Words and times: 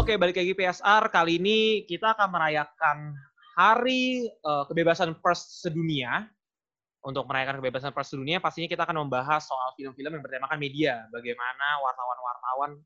Oke, 0.00 0.16
balik 0.16 0.32
lagi 0.32 0.56
PSR. 0.56 1.12
Kali 1.12 1.36
ini 1.36 1.84
kita 1.84 2.16
akan 2.16 2.32
merayakan 2.32 3.12
Hari 3.52 4.32
uh, 4.40 4.64
Kebebasan 4.64 5.12
Pers 5.20 5.60
Sedunia. 5.60 6.24
Untuk 7.04 7.28
merayakan 7.28 7.60
kebebasan 7.60 7.92
pers 7.92 8.12
sedunia, 8.12 8.40
pastinya 8.40 8.68
kita 8.68 8.84
akan 8.84 9.04
membahas 9.04 9.44
soal 9.44 9.72
film-film 9.76 10.16
yang 10.16 10.24
bertemakan 10.24 10.56
media. 10.60 11.04
Bagaimana 11.08 11.80
wartawan-wartawan 11.84 12.80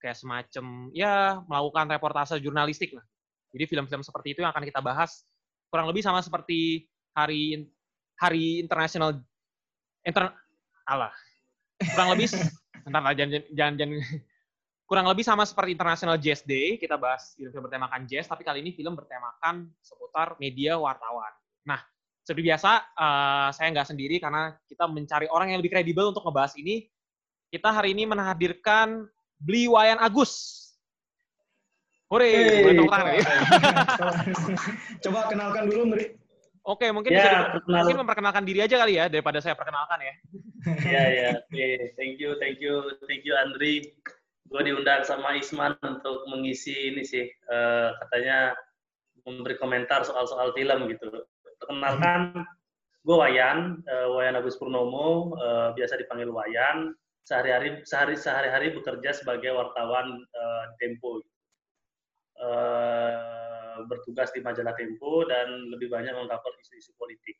kayak 0.00 0.16
semacam 0.16 0.92
ya 0.96 1.40
melakukan 1.44 1.88
reportase 1.92 2.40
jurnalistik 2.40 2.92
lah. 2.96 3.04
Jadi 3.52 3.64
film-film 3.64 4.00
seperti 4.04 4.36
itu 4.36 4.40
yang 4.40 4.52
akan 4.52 4.64
kita 4.64 4.80
bahas 4.84 5.24
kurang 5.72 5.88
lebih 5.92 6.04
sama 6.04 6.20
seperti 6.20 6.88
hari 7.16 7.68
hari 8.16 8.60
internasional 8.64 9.20
inter 10.04 10.32
Allah 10.88 11.12
kurang 11.96 12.16
lebih 12.16 12.28
bentar 12.84 13.00
lah 13.04 13.12
jangan 13.16 13.40
jangan 13.56 13.74
jangan 13.80 14.00
kurang 14.86 15.10
lebih 15.10 15.26
sama 15.26 15.42
seperti 15.42 15.74
International 15.74 16.14
Jazz 16.16 16.46
Day, 16.46 16.78
kita 16.78 16.94
bahas 16.94 17.34
film-film 17.34 17.66
bertemakan 17.66 18.06
jazz, 18.06 18.30
tapi 18.30 18.46
kali 18.46 18.62
ini 18.62 18.70
film 18.70 18.94
bertemakan 18.94 19.66
seputar 19.82 20.38
media 20.38 20.78
wartawan. 20.78 21.34
Nah, 21.66 21.82
seperti 22.22 22.46
biasa, 22.46 22.70
uh, 22.94 23.50
saya 23.50 23.74
nggak 23.74 23.90
sendiri 23.90 24.22
karena 24.22 24.54
kita 24.70 24.86
mencari 24.86 25.26
orang 25.26 25.50
yang 25.50 25.58
lebih 25.58 25.74
kredibel 25.74 26.14
untuk 26.14 26.22
ngebahas 26.22 26.54
ini. 26.54 26.86
Kita 27.50 27.74
hari 27.74 27.98
ini 27.98 28.06
menghadirkan 28.06 29.10
Bli 29.42 29.66
Wayan 29.66 29.98
Agus. 29.98 30.62
Hore, 32.06 32.30
hey, 32.30 32.62
boleh 32.62 32.86
tangan 32.86 33.06
ya? 33.18 33.22
Coba 35.02 35.26
kenalkan 35.26 35.66
dulu, 35.66 35.82
Mri. 35.90 36.14
Oke, 36.62 36.90
mungkin 36.94 37.14
ya, 37.14 37.58
bisa 37.62 37.82
mungkin 37.82 37.98
memperkenalkan 38.06 38.42
diri 38.46 38.62
aja 38.62 38.78
kali 38.78 38.98
ya 38.98 39.06
daripada 39.10 39.42
saya 39.42 39.58
perkenalkan 39.58 39.98
ya. 40.02 40.14
Iya, 40.86 41.02
iya. 41.14 41.30
Oke, 41.42 41.66
thank 41.98 42.18
you, 42.22 42.38
thank 42.38 42.58
you, 42.62 42.74
thank 43.10 43.22
you 43.26 43.34
Andri 43.34 43.90
gue 44.46 44.60
diundang 44.62 45.02
sama 45.02 45.34
Isman 45.34 45.74
untuk 45.82 46.26
mengisi 46.30 46.94
ini 46.94 47.02
sih 47.02 47.26
uh, 47.50 47.90
katanya 48.06 48.54
memberi 49.26 49.58
komentar 49.58 50.06
soal-soal 50.06 50.54
film 50.54 50.86
gitu. 50.86 51.10
Perkenalkan, 51.58 52.46
gue 53.02 53.16
Wayan, 53.16 53.82
uh, 53.90 54.14
Wayan 54.14 54.38
Agus 54.38 54.54
Purnomo, 54.54 55.34
uh, 55.34 55.74
biasa 55.74 55.98
dipanggil 55.98 56.30
Wayan. 56.30 56.94
Sehari-hari 57.26 57.82
sehari 57.82 58.14
sehari-hari 58.14 58.70
bekerja 58.70 59.10
sebagai 59.10 59.50
wartawan 59.50 60.22
uh, 60.22 60.64
Tempo. 60.78 61.18
Uh, 62.38 63.82
bertugas 63.90 64.30
di 64.30 64.40
majalah 64.40 64.72
Tempo 64.78 65.26
dan 65.26 65.68
lebih 65.74 65.90
banyak 65.90 66.14
mengcover 66.14 66.54
isu-isu 66.62 66.94
politik. 66.94 67.34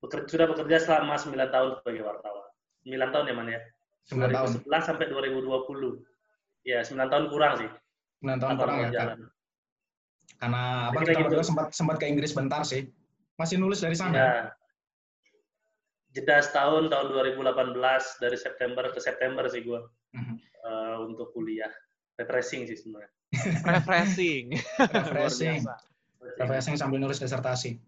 Bekerja, 0.00 0.28
sudah 0.32 0.46
bekerja 0.48 0.78
selama 0.80 1.18
9 1.18 1.34
tahun 1.50 1.70
sebagai 1.82 2.02
wartawan. 2.06 2.48
9 2.88 3.12
tahun 3.12 3.28
ya, 3.28 3.34
Man 3.36 3.48
ya? 3.52 3.60
9 4.10 4.26
tahun. 4.34 4.50
2011 4.66 4.88
sampai 4.90 5.06
2020. 5.08 6.02
Ya, 6.66 6.82
9 6.82 7.06
tahun 7.08 7.26
kurang 7.30 7.52
sih. 7.62 7.70
9 8.26 8.42
tahun 8.42 8.54
kurang 8.58 8.76
ya, 8.82 8.90
Kak. 8.90 9.08
Karena 10.40 10.88
apa 10.88 11.00
kita 11.04 11.20
gitu. 11.28 11.44
sempat 11.44 11.66
sempat 11.76 11.96
ke 12.00 12.06
Inggris 12.08 12.32
bentar 12.32 12.64
sih. 12.64 12.88
Masih 13.36 13.56
nulis 13.60 13.80
dari 13.80 13.96
sana. 13.96 14.14
Ya. 14.16 14.32
Jeda 16.10 16.42
setahun 16.42 16.90
tahun 16.90 17.06
2018 17.38 17.78
dari 18.18 18.34
September 18.34 18.90
ke 18.90 18.98
September 18.98 19.46
sih 19.46 19.62
gue 19.62 19.78
uh 19.78 20.18
uh, 20.66 20.96
untuk 21.06 21.30
kuliah. 21.32 21.70
Refreshing 22.18 22.66
sih 22.66 22.76
sebenarnya. 22.76 23.12
Refreshing. 23.78 24.58
Refreshing. 24.76 25.62
Refreshing 26.40 26.76
sambil 26.76 27.00
nulis 27.00 27.22
disertasi. 27.22 27.78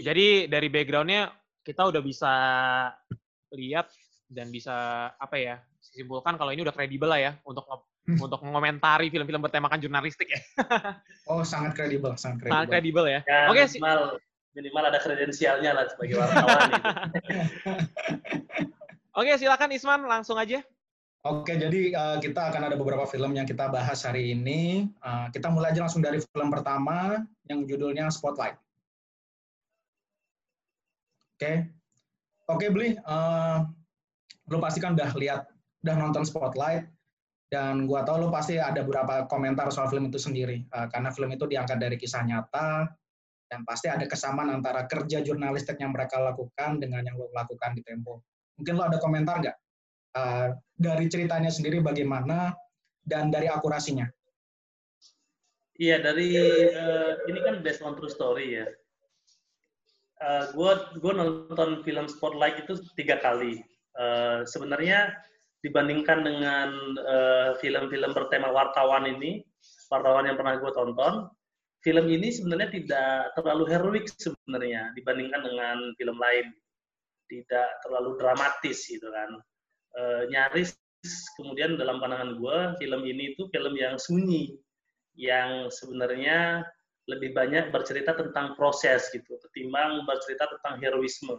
Jadi 0.00 0.46
dari 0.46 0.68
backgroundnya 0.70 1.34
kita 1.60 1.90
udah 1.90 2.00
bisa 2.00 2.32
lihat 3.52 3.90
dan 4.30 4.46
bisa 4.54 5.10
apa 5.18 5.36
ya 5.36 5.58
simpulkan 5.82 6.38
kalau 6.38 6.54
ini 6.54 6.62
udah 6.62 6.72
kredibel 6.72 7.10
lah 7.10 7.18
ya 7.18 7.32
untuk 7.42 7.66
hmm. 7.66 8.22
untuk 8.22 8.40
mengomentari 8.46 9.10
film-film 9.10 9.42
bertemakan 9.42 9.82
jurnalistik 9.82 10.30
ya. 10.30 10.40
oh 11.30 11.42
sangat 11.42 11.74
kredibel, 11.74 12.14
sangat 12.14 12.46
kredibel. 12.46 12.54
Sangat 12.54 12.68
kredibel 12.70 13.04
ya. 13.10 13.20
ya 13.26 13.50
Oke 13.50 13.66
okay, 13.66 13.66
minimal 13.74 14.00
minimal 14.54 14.84
ada 14.86 14.98
kredensialnya 15.02 15.70
lah 15.74 15.84
sebagai 15.90 16.14
wartawan. 16.22 16.68
gitu. 16.70 16.90
Oke 19.18 19.30
silakan 19.36 19.74
Isman 19.74 20.06
langsung 20.06 20.38
aja. 20.38 20.62
Oke, 21.20 21.52
jadi 21.52 21.92
uh, 21.92 22.16
kita 22.16 22.48
akan 22.48 22.72
ada 22.72 22.80
beberapa 22.80 23.04
film 23.04 23.36
yang 23.36 23.44
kita 23.44 23.68
bahas 23.68 24.00
hari 24.08 24.32
ini. 24.32 24.88
Uh, 25.04 25.28
kita 25.28 25.52
mulai 25.52 25.76
aja 25.76 25.84
langsung 25.84 26.00
dari 26.00 26.16
film 26.16 26.48
pertama 26.48 27.20
yang 27.44 27.68
judulnya 27.68 28.08
Spotlight. 28.08 28.56
Oke, 31.36 31.68
oke 32.48 32.66
Bli, 32.72 32.96
uh, 33.04 33.68
lu 34.50 34.58
pasti 34.58 34.82
kan 34.82 34.98
udah 34.98 35.14
lihat, 35.14 35.46
udah 35.86 35.94
nonton 35.94 36.26
Spotlight, 36.26 36.90
dan 37.48 37.86
gua 37.86 38.02
tahu 38.02 38.26
lu 38.26 38.28
pasti 38.34 38.58
ada 38.58 38.82
beberapa 38.82 39.30
komentar 39.30 39.70
soal 39.70 39.86
film 39.86 40.10
itu 40.10 40.18
sendiri, 40.18 40.66
uh, 40.74 40.90
karena 40.90 41.14
film 41.14 41.30
itu 41.30 41.46
diangkat 41.46 41.78
dari 41.78 41.94
kisah 41.94 42.26
nyata, 42.26 42.90
dan 43.50 43.62
pasti 43.66 43.90
ada 43.90 44.06
kesamaan 44.06 44.50
antara 44.50 44.86
kerja 44.90 45.22
jurnalistik 45.22 45.78
yang 45.78 45.94
mereka 45.94 46.18
lakukan 46.18 46.78
dengan 46.78 47.02
yang 47.06 47.18
lo 47.18 47.30
lakukan 47.34 47.74
di 47.74 47.82
Tempo. 47.82 48.22
Mungkin 48.58 48.74
lo 48.78 48.86
ada 48.86 48.98
komentar 48.98 49.42
nggak 49.42 49.56
uh, 50.18 50.54
dari 50.78 51.06
ceritanya 51.06 51.50
sendiri 51.50 51.82
bagaimana 51.82 52.54
dan 53.06 53.30
dari 53.30 53.50
akurasinya? 53.50 54.06
Iya 55.80 55.96
dari 56.04 56.36
uh, 56.70 57.24
ini 57.24 57.40
kan 57.40 57.54
based 57.64 57.80
on 57.80 57.96
true 57.96 58.12
story 58.12 58.60
ya. 58.60 58.68
Uh, 60.20 60.52
gue 61.00 61.12
nonton 61.16 61.80
film 61.80 62.04
Spotlight 62.04 62.68
itu 62.68 62.76
tiga 62.92 63.16
kali. 63.16 63.64
Uh, 63.98 64.46
sebenarnya 64.46 65.10
dibandingkan 65.60 66.24
dengan 66.24 66.72
eh, 67.04 67.50
film-film 67.60 68.10
uh, 68.12 68.16
bertema 68.16 68.48
wartawan 68.48 69.04
ini, 69.04 69.44
wartawan 69.92 70.24
yang 70.24 70.40
pernah 70.40 70.56
gue 70.56 70.72
tonton, 70.72 71.28
film 71.84 72.08
ini 72.08 72.32
sebenarnya 72.32 72.72
tidak 72.72 73.36
terlalu 73.36 73.68
heroik 73.68 74.08
sebenarnya 74.08 74.88
dibandingkan 74.96 75.44
dengan 75.44 75.76
film 76.00 76.16
lain. 76.16 76.48
Tidak 77.28 77.68
terlalu 77.86 78.18
dramatis 78.18 78.88
gitu 78.88 79.06
kan. 79.12 79.30
Uh, 79.94 80.22
nyaris 80.32 80.74
kemudian 81.36 81.76
dalam 81.76 82.00
pandangan 82.00 82.40
gue, 82.40 82.58
film 82.80 83.02
ini 83.04 83.36
itu 83.36 83.46
film 83.52 83.76
yang 83.76 84.00
sunyi, 84.00 84.56
yang 85.14 85.68
sebenarnya 85.68 86.64
lebih 87.08 87.34
banyak 87.34 87.74
bercerita 87.74 88.14
tentang 88.14 88.54
proses 88.54 89.08
gitu, 89.10 89.38
ketimbang 89.48 90.04
bercerita 90.06 90.46
tentang 90.46 90.78
heroisme. 90.78 91.36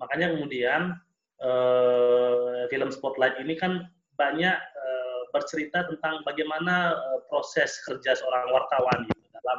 Makanya 0.00 0.32
kemudian 0.34 0.96
uh, 1.42 2.64
film 2.70 2.88
Spotlight 2.88 3.36
ini 3.42 3.58
kan 3.58 3.86
banyak 4.16 4.56
uh, 4.56 5.20
bercerita 5.34 5.84
tentang 5.90 6.22
bagaimana 6.22 6.96
uh, 6.96 7.20
proses 7.26 7.76
kerja 7.84 8.14
seorang 8.16 8.54
wartawan 8.54 8.98
gitu, 9.10 9.22
dalam 9.34 9.58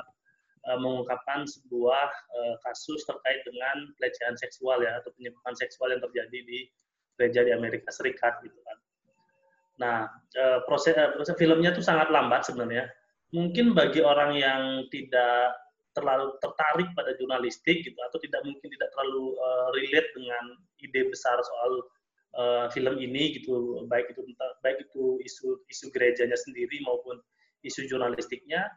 uh, 0.72 0.78
mengungkapkan 0.80 1.44
sebuah 1.44 2.10
uh, 2.10 2.56
kasus 2.64 3.04
terkait 3.06 3.44
dengan 3.44 3.92
pelecehan 4.00 4.36
seksual 4.40 4.82
ya 4.82 5.04
atau 5.04 5.12
penyimpangan 5.20 5.56
seksual 5.60 5.92
yang 5.92 6.02
terjadi 6.02 6.40
di 6.46 6.60
gereja 7.20 7.46
di 7.46 7.52
Amerika 7.54 7.90
Serikat 7.94 8.42
gitu 8.42 8.58
kan. 8.66 8.78
Nah, 9.74 9.98
uh, 10.38 10.60
proses, 10.70 10.94
uh, 10.94 11.14
proses 11.18 11.36
filmnya 11.36 11.74
itu 11.74 11.82
sangat 11.82 12.14
lambat 12.14 12.46
sebenarnya. 12.46 12.88
Mungkin 13.34 13.74
bagi 13.74 14.06
orang 14.06 14.38
yang 14.38 14.62
tidak 14.94 15.58
terlalu 15.94 16.34
tertarik 16.42 16.90
pada 16.98 17.14
jurnalistik 17.18 17.86
gitu 17.86 18.00
atau 18.10 18.18
tidak 18.22 18.42
mungkin 18.46 18.68
tidak 18.70 18.90
terlalu 18.94 19.38
uh, 19.38 19.68
relate 19.78 20.10
dengan 20.18 20.44
ide 20.82 21.02
besar 21.10 21.38
soal 21.42 21.72
uh, 22.38 22.66
film 22.74 22.98
ini 22.98 23.38
gitu 23.38 23.82
baik 23.88 24.10
itu 24.14 24.22
baik 24.66 24.82
itu 24.82 25.22
isu 25.22 25.62
isu 25.70 25.86
gerejanya 25.94 26.38
sendiri 26.38 26.82
maupun 26.86 27.22
isu 27.64 27.86
jurnalistiknya 27.88 28.68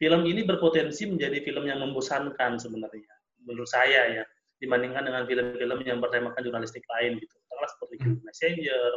film 0.00 0.24
ini 0.24 0.46
berpotensi 0.46 1.06
menjadi 1.06 1.44
film 1.44 1.68
yang 1.68 1.84
membosankan 1.84 2.56
sebenarnya 2.56 3.12
menurut 3.44 3.68
saya 3.68 4.22
ya 4.22 4.24
dibandingkan 4.58 5.06
dengan 5.06 5.22
film-film 5.28 5.78
yang 5.86 5.98
bertemakan 6.02 6.42
jurnalistik 6.42 6.82
lain 6.98 7.18
gitu 7.22 7.34
katakanlah 7.46 7.70
seperti 7.70 7.94
hmm. 8.02 8.18
Messenger, 8.26 8.90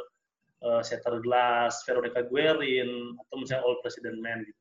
uh, 0.65 0.81
Shutter 0.81 1.15
Glass, 1.21 1.85
Veronica 1.85 2.21
Guerin 2.25 3.13
atau 3.27 3.35
misalnya 3.37 3.63
All 3.65 3.77
President 3.85 4.17
Man 4.21 4.41
gitu 4.45 4.60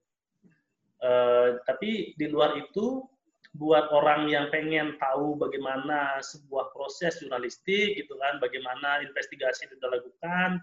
Uh, 1.01 1.57
tapi 1.65 2.13
di 2.21 2.29
luar 2.29 2.61
itu 2.61 3.09
buat 3.57 3.91
orang 3.91 4.31
yang 4.31 4.47
pengen 4.53 4.95
tahu 5.01 5.35
bagaimana 5.35 6.23
sebuah 6.23 6.71
proses 6.71 7.19
jurnalistik 7.19 7.99
gitu 7.99 8.15
kan, 8.21 8.39
bagaimana 8.39 9.03
investigasi 9.03 9.67
itu 9.67 9.75
dilakukan, 9.81 10.61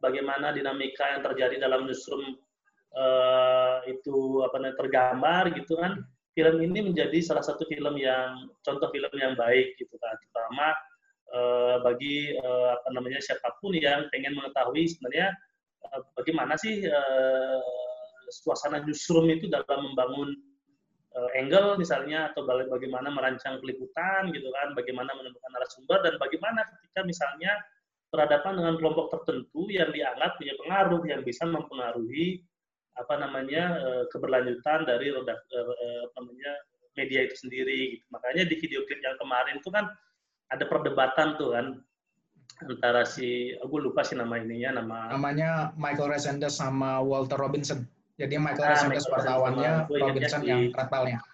bagaimana 0.00 0.54
dinamika 0.54 1.04
yang 1.10 1.22
terjadi 1.26 1.60
dalam 1.60 1.84
newsroom 1.84 2.38
uh, 2.96 3.84
itu 3.84 4.46
apa 4.46 4.56
namanya 4.56 4.78
tergambar 4.80 5.44
gitu 5.52 5.76
kan. 5.76 6.00
Film 6.32 6.62
ini 6.62 6.94
menjadi 6.94 7.18
salah 7.20 7.42
satu 7.42 7.66
film 7.66 7.98
yang 7.98 8.48
contoh 8.62 8.88
film 8.94 9.12
yang 9.18 9.34
baik 9.34 9.74
gitu 9.76 9.98
kan, 9.98 10.14
terutama 10.22 10.66
uh, 11.34 11.76
bagi 11.82 12.38
uh, 12.38 12.78
apa 12.78 12.88
namanya 12.94 13.20
siapa 13.20 13.58
pun 13.58 13.74
yang 13.74 14.06
pengen 14.14 14.38
mengetahui 14.38 14.86
sebenarnya 14.86 15.34
uh, 15.90 16.00
bagaimana 16.14 16.54
sih 16.56 16.86
uh, 16.86 17.79
suasana 18.30 18.80
newsroom 18.86 19.28
itu 19.28 19.50
dalam 19.50 19.92
membangun 19.92 20.32
uh, 21.18 21.30
angle 21.36 21.76
misalnya 21.76 22.30
atau 22.32 22.46
bagaimana 22.46 23.10
merancang 23.10 23.58
peliputan 23.58 24.30
gitu 24.30 24.48
kan, 24.54 24.72
bagaimana 24.78 25.10
menemukan 25.18 25.50
narasumber 25.52 25.98
dan 26.06 26.14
bagaimana 26.16 26.62
ketika 26.78 27.02
misalnya 27.04 27.52
berhadapan 28.10 28.58
dengan 28.58 28.74
kelompok 28.78 29.06
tertentu 29.14 29.70
yang 29.70 29.90
dianggap 29.94 30.34
punya 30.34 30.54
pengaruh 30.58 31.02
yang 31.06 31.22
bisa 31.22 31.46
mempengaruhi 31.46 32.42
apa 32.98 33.14
namanya 33.16 33.78
eh, 33.78 34.04
keberlanjutan 34.10 34.82
dari 34.82 35.14
eh, 35.14 36.00
apa 36.10 36.16
namanya 36.18 36.52
media 36.98 37.22
itu 37.24 37.46
sendiri. 37.46 37.96
Gitu. 37.96 38.04
Makanya 38.10 38.42
di 38.50 38.54
video 38.58 38.82
klip 38.84 38.98
yang 39.00 39.14
kemarin 39.16 39.62
itu 39.62 39.70
kan 39.70 39.86
ada 40.50 40.64
perdebatan 40.66 41.38
tuh 41.38 41.54
kan 41.54 41.66
antara 42.66 43.06
si 43.06 43.54
aku 43.62 43.78
lupa 43.78 44.02
sih 44.04 44.18
nama 44.18 44.36
ininya 44.36 44.82
nama 44.82 44.98
namanya 45.16 45.72
Michael 45.80 46.12
Resendes 46.12 46.58
sama 46.58 46.98
Walter 47.00 47.38
Robinson. 47.38 47.86
Jadi 48.20 48.36
Michael 48.36 48.68
ah, 48.68 48.70
Resendes 48.76 49.08
wartawannya, 49.08 49.72
Robinson 49.88 50.42
yang 50.44 50.68
kapalnya 50.76 51.24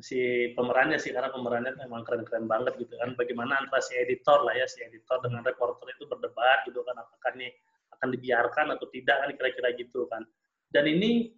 si 0.00 0.50
pemerannya 0.56 0.96
sih 0.96 1.12
karena 1.12 1.28
pemerannya 1.28 1.76
memang 1.76 2.02
keren-keren 2.08 2.48
banget 2.48 2.76
gitu 2.80 2.96
kan. 2.98 3.12
Bagaimana 3.14 3.60
antara 3.64 3.84
si 3.84 3.94
editor 3.96 4.42
lah 4.42 4.56
ya 4.56 4.66
si 4.66 4.80
editor 4.84 5.20
dengan 5.22 5.44
reporter 5.44 5.86
itu 5.92 6.08
berdebat 6.08 6.64
gitu 6.66 6.80
kan 6.84 6.96
apakah 6.98 7.30
ini 7.36 7.52
akan 8.00 8.08
dibiarkan 8.16 8.66
atau 8.74 8.86
tidak 8.90 9.16
kan 9.20 9.30
kira-kira 9.36 9.68
gitu 9.76 10.08
kan. 10.08 10.24
Dan 10.72 10.88
ini 10.88 11.36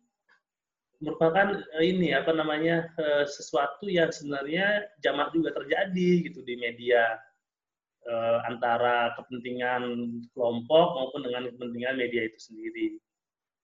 merupakan 1.03 1.59
eh, 1.83 1.85
ini 1.91 2.15
apa 2.15 2.31
namanya 2.31 2.87
eh, 2.97 3.27
sesuatu 3.27 3.91
yang 3.91 4.15
sebenarnya 4.15 4.87
jamak 5.03 5.35
juga 5.35 5.51
terjadi 5.59 6.31
gitu 6.31 6.47
di 6.47 6.55
media 6.55 7.19
eh, 8.07 8.39
antara 8.47 9.11
kepentingan 9.19 9.83
kelompok 10.31 10.87
maupun 10.95 11.27
dengan 11.27 11.51
kepentingan 11.51 11.99
media 11.99 12.31
itu 12.31 12.39
sendiri 12.39 12.87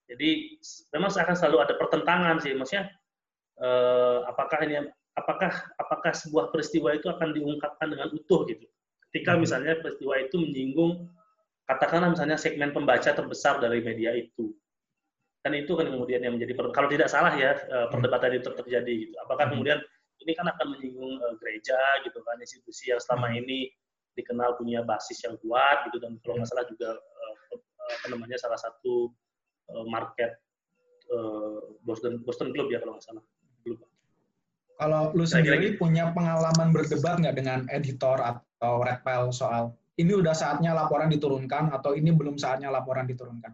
jadi 0.09 0.57
memang 0.97 1.13
akan 1.13 1.35
selalu 1.37 1.57
ada 1.69 1.73
pertentangan 1.77 2.41
sih 2.41 2.57
maksudnya 2.57 2.89
uh, 3.61 4.25
apakah 4.25 4.59
ini 4.65 4.89
apakah 5.19 5.51
apakah 5.77 6.11
sebuah 6.15 6.49
peristiwa 6.49 6.95
itu 6.95 7.11
akan 7.11 7.35
diungkapkan 7.35 7.91
dengan 7.91 8.07
utuh 8.15 8.47
gitu. 8.47 8.65
Ketika 9.09 9.35
hmm. 9.35 9.41
misalnya 9.43 9.73
peristiwa 9.83 10.15
itu 10.17 10.35
menyinggung 10.39 11.11
katakanlah 11.69 12.09
misalnya 12.15 12.37
segmen 12.39 12.73
pembaca 12.73 13.11
terbesar 13.13 13.61
dari 13.61 13.83
media 13.83 14.15
itu. 14.15 14.55
Kan 15.45 15.55
itu 15.55 15.71
kan 15.77 15.87
kemudian 15.87 16.25
yang 16.25 16.35
menjadi 16.35 16.57
kalau 16.73 16.89
tidak 16.89 17.07
salah 17.11 17.35
ya 17.35 17.53
eh, 17.53 17.59
hmm. 17.59 17.89
perdebatan 17.91 18.39
itu 18.39 18.49
terjadi 18.49 18.93
gitu. 19.07 19.15
Apakah 19.21 19.51
hmm. 19.51 19.53
kemudian 19.53 19.79
ini 20.19 20.35
kan 20.35 20.51
akan 20.51 20.75
menyinggung 20.75 21.15
uh, 21.23 21.35
gereja 21.39 21.79
gitu 22.03 22.19
kan 22.27 22.35
institusi 22.43 22.91
yang 22.91 22.99
selama 22.99 23.31
ini 23.31 23.71
dikenal 24.19 24.59
punya 24.59 24.83
basis 24.83 25.23
yang 25.23 25.39
kuat 25.39 25.87
gitu 25.87 25.95
dan 26.03 26.19
kalau 26.19 26.35
nggak 26.35 26.49
salah 26.51 26.67
juga 26.67 26.91
uh, 26.91 27.55
apa 27.87 28.05
namanya 28.11 28.35
salah 28.35 28.59
satu 28.59 29.15
market 29.89 30.37
uh, 31.13 31.77
Boston 31.85 32.21
Boston 32.25 32.53
Globe 32.53 32.73
ya 32.73 32.79
kalau 32.81 32.97
nggak 32.97 33.05
salah. 33.05 33.23
Kalau 34.79 35.11
lu 35.11 35.27
sendiri 35.27 35.75
punya 35.75 36.15
pengalaman 36.15 36.71
berdebat 36.71 37.19
nggak 37.19 37.35
dengan 37.35 37.67
editor 37.67 38.15
atau 38.23 38.79
red 38.79 39.03
soal 39.35 39.75
ini 39.99 40.15
udah 40.15 40.31
saatnya 40.31 40.71
laporan 40.71 41.11
diturunkan 41.11 41.75
atau 41.75 41.91
ini 41.91 42.15
belum 42.15 42.39
saatnya 42.39 42.71
laporan 42.71 43.03
diturunkan? 43.03 43.51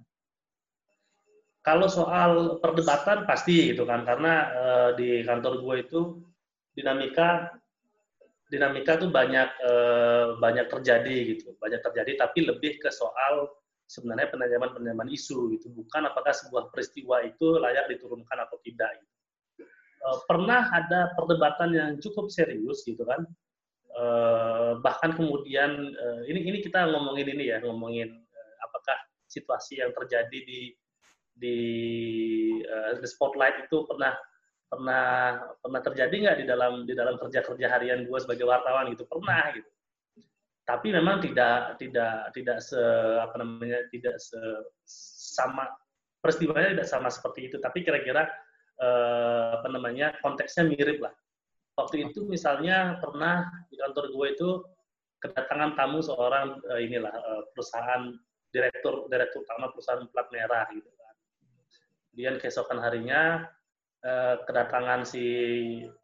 Kalau 1.65 1.89
soal 1.89 2.61
perdebatan 2.61 3.25
pasti 3.25 3.73
gitu 3.73 3.89
kan 3.89 4.05
karena 4.05 4.33
uh, 4.53 4.89
di 4.93 5.25
kantor 5.25 5.65
gue 5.65 5.75
itu 5.81 6.01
dinamika 6.77 7.49
dinamika 8.53 9.01
tuh 9.01 9.09
banyak 9.09 9.49
uh, 9.65 10.37
banyak 10.37 10.69
terjadi 10.69 11.33
gitu 11.33 11.57
banyak 11.57 11.81
terjadi 11.81 12.21
tapi 12.21 12.45
lebih 12.45 12.77
ke 12.77 12.93
soal 12.93 13.49
sebenarnya 13.85 14.33
penajaman 14.33 14.69
penajaman 14.73 15.09
isu 15.13 15.53
gitu. 15.57 15.69
Bukan 15.73 16.09
apakah 16.09 16.33
sebuah 16.33 16.73
peristiwa 16.73 17.21
itu 17.25 17.61
layak 17.61 17.89
diturunkan 17.89 18.37
atau 18.45 18.57
tidak 18.65 18.89
gitu. 18.97 19.13
Uh, 20.05 20.19
pernah 20.29 20.69
ada 20.69 21.13
perdebatan 21.17 21.69
yang 21.73 21.89
cukup 22.01 22.29
serius 22.29 22.85
gitu 22.85 23.05
kan. 23.05 23.25
Uh, 23.95 24.75
bahkan 24.83 25.15
kemudian 25.15 25.95
uh, 25.95 26.21
ini 26.27 26.43
ini 26.51 26.59
kita 26.59 26.83
ngomongin 26.91 27.31
ini 27.31 27.43
ya, 27.55 27.63
ngomongin 27.63 28.11
apakah 28.59 28.97
situasi 29.31 29.79
yang 29.79 29.95
terjadi 29.95 30.39
di 30.43 30.61
di 31.35 31.57
uh, 32.63 32.99
the 32.99 33.07
spotlight 33.07 33.55
itu 33.65 33.87
pernah 33.87 34.15
pernah 34.65 35.05
pernah 35.61 35.81
terjadi 35.83 36.15
nggak 36.15 36.37
di 36.43 36.45
dalam 36.49 36.73
di 36.83 36.93
dalam 36.97 37.15
kerja 37.21 37.45
kerja 37.45 37.67
harian 37.71 38.03
gue 38.03 38.19
sebagai 38.19 38.49
wartawan 38.49 38.91
gitu? 38.91 39.07
Pernah 39.07 39.55
gitu 39.55 39.69
tapi 40.65 40.89
memang 40.89 41.21
tidak 41.21 41.77
tidak 41.77 42.33
tidak 42.33 42.57
se 42.57 42.81
apa 43.21 43.37
namanya 43.37 43.85
tidak 43.93 44.17
se 44.17 44.37
sama 45.29 45.69
peristiwanya 46.25 46.73
tidak 46.73 46.89
sama 46.89 47.13
seperti 47.13 47.53
itu 47.53 47.61
tapi 47.61 47.85
kira-kira 47.85 48.25
eh, 48.81 49.47
apa 49.61 49.67
namanya 49.69 50.17
konteksnya 50.25 50.65
mirip 50.65 51.05
lah. 51.05 51.13
Waktu 51.77 52.09
itu 52.09 52.25
misalnya 52.25 52.97
pernah 52.97 53.45
di 53.69 53.75
kantor 53.77 54.09
gue 54.09 54.27
itu 54.33 54.49
kedatangan 55.21 55.77
tamu 55.77 56.01
seorang 56.01 56.57
eh, 56.73 56.81
inilah 56.89 57.13
eh, 57.13 57.41
perusahaan 57.53 58.17
direktur 58.49 59.05
direktur 59.11 59.45
utama 59.45 59.69
perusahaan 59.69 60.09
plat 60.09 60.27
merah 60.33 60.65
gitu 60.73 60.89
kan. 60.97 61.15
Kemudian 62.09 62.35
keesokan 62.41 62.81
harinya 62.81 63.45
eh, 64.01 64.35
kedatangan 64.49 65.05
si 65.05 65.27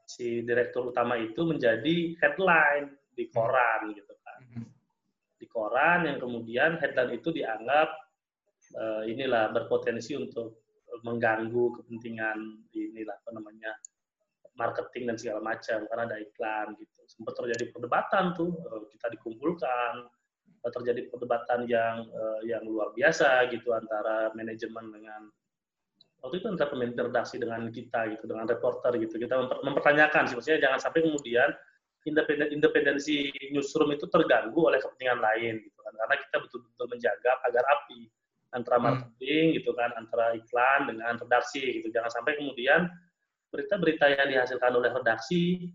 si 0.06 0.46
direktur 0.46 0.94
utama 0.94 1.18
itu 1.18 1.50
menjadi 1.50 2.14
headline 2.22 2.94
di 3.18 3.26
koran 3.34 3.96
gitu 3.98 4.11
koran 5.52 6.08
yang 6.08 6.18
kemudian 6.18 6.80
headline 6.80 7.16
itu 7.16 7.30
dianggap 7.32 7.92
uh, 8.76 9.04
inilah 9.06 9.52
berpotensi 9.52 10.16
untuk 10.18 10.64
mengganggu 11.04 11.80
kepentingan 11.80 12.68
inilah 12.76 13.16
apa 13.16 13.32
namanya 13.32 13.72
marketing 14.60 15.08
dan 15.08 15.16
segala 15.16 15.40
macam 15.40 15.88
karena 15.88 16.04
ada 16.12 16.18
iklan 16.20 16.68
gitu. 16.76 17.00
Sempat 17.08 17.34
terjadi 17.40 17.72
perdebatan 17.72 18.36
tuh 18.36 18.52
eh, 18.52 18.84
kita 18.92 19.08
dikumpulkan 19.16 19.92
eh, 20.68 20.72
terjadi 20.76 21.08
perdebatan 21.08 21.66
yang 21.72 22.06
yang 22.44 22.64
luar 22.68 22.92
biasa 22.92 23.48
gitu 23.56 23.72
antara 23.72 24.36
manajemen 24.36 24.92
dengan 24.92 25.32
waktu 26.22 26.44
itu 26.44 26.48
antara 26.52 26.70
pemimpin 26.70 27.10
redaksi 27.10 27.42
dengan 27.42 27.72
kita 27.72 28.12
gitu 28.14 28.28
dengan 28.28 28.46
reporter 28.46 28.94
gitu. 29.00 29.16
Kita 29.18 29.36
mempertanyakan 29.64 30.30
sih 30.30 30.36
maksudnya 30.38 30.60
jangan 30.70 30.80
sampai 30.84 31.02
kemudian 31.08 31.50
independen 32.06 32.50
independensi 32.50 33.30
newsroom 33.54 33.94
itu 33.94 34.10
terganggu 34.10 34.74
oleh 34.74 34.82
kepentingan 34.82 35.22
lain 35.22 35.62
gitu 35.62 35.80
kan 35.86 35.94
karena 35.94 36.16
kita 36.18 36.38
betul-betul 36.42 36.86
menjaga 36.90 37.32
agar 37.46 37.64
api 37.78 38.10
antara 38.52 38.78
hmm. 38.78 38.86
marketing 38.86 39.46
hmm. 39.52 39.56
gitu 39.60 39.72
kan, 39.76 39.90
antara 39.96 40.26
iklan 40.36 40.80
dengan 40.92 41.16
redaksi 41.18 41.64
gitu. 41.82 41.88
Jangan 41.92 42.12
sampai 42.12 42.38
kemudian 42.38 42.88
berita-berita 43.52 44.06
yang 44.08 44.28
dihasilkan 44.32 44.72
oleh 44.76 44.92
redaksi 44.92 45.72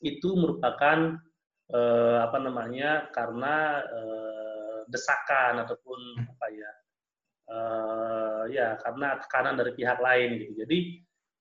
itu 0.00 0.30
merupakan 0.36 1.18
eh, 1.68 2.18
apa 2.22 2.38
namanya 2.40 3.12
karena 3.12 3.82
eh, 3.84 4.78
desakan 4.88 5.64
ataupun 5.68 6.00
hmm. 6.16 6.32
apa 6.32 6.46
ya 6.52 6.70
eh, 7.48 8.42
ya 8.56 8.68
karena 8.80 9.20
tekanan 9.20 9.56
dari 9.56 9.72
pihak 9.76 9.98
lain 10.00 10.28
gitu. 10.44 10.52
Jadi 10.64 10.78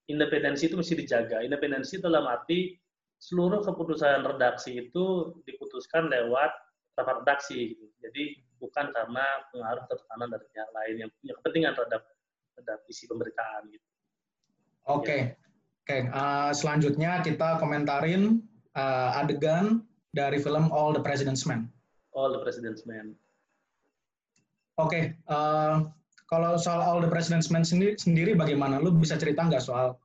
independensi 0.08 0.72
itu 0.72 0.76
mesti 0.80 0.96
dijaga. 0.96 1.44
Independensi 1.44 2.00
dalam 2.00 2.28
arti 2.28 2.76
seluruh 3.18 3.66
keputusan 3.66 4.26
redaksi 4.26 4.88
itu 4.88 5.36
diputuskan 5.46 6.10
lewat 6.10 6.54
rapat 6.98 7.26
redaksi. 7.26 7.78
Jadi 8.02 8.42
bukan 8.58 8.90
karena 8.94 9.26
pengaruh 9.54 9.86
atau 9.86 9.98
tekanan 9.98 10.30
dari 10.34 10.46
pihak 10.54 10.70
lain 10.74 10.96
yang 11.06 11.10
punya 11.22 11.34
kepentingan 11.42 11.74
terhadap 11.78 12.02
terhadap 12.58 12.80
isi 12.90 13.06
pemberitaan 13.06 13.62
gitu. 13.70 13.88
Oke, 14.88 15.04
okay. 15.04 15.20
ya. 15.20 15.26
oke. 15.30 15.86
Okay. 15.86 16.02
Uh, 16.10 16.52
selanjutnya 16.56 17.12
kita 17.22 17.62
komentarin 17.62 18.42
uh, 18.74 19.20
adegan 19.20 19.86
dari 20.16 20.42
film 20.42 20.74
All 20.74 20.96
the 20.96 21.04
President's 21.04 21.46
Men. 21.46 21.70
All 22.18 22.34
the 22.34 22.42
President's 22.42 22.88
Men. 22.90 23.14
Oke, 24.78 24.90
okay. 24.90 25.04
uh, 25.30 25.90
kalau 26.30 26.58
soal 26.58 26.82
All 26.82 27.02
the 27.02 27.10
President's 27.10 27.54
Men 27.54 27.66
sendiri, 27.66 27.98
sendiri 27.98 28.34
bagaimana? 28.34 28.82
Lu 28.82 28.94
bisa 28.94 29.18
cerita 29.18 29.46
nggak 29.46 29.62
soal 29.62 29.98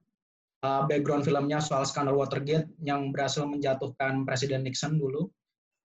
uh, 0.63 0.83
background 0.87 1.27
filmnya 1.27 1.59
soal 1.59 1.83
skandal 1.85 2.17
Watergate 2.17 2.71
yang 2.83 3.11
berhasil 3.11 3.45
menjatuhkan 3.45 4.23
Presiden 4.23 4.65
Nixon 4.65 4.97
dulu 4.97 5.29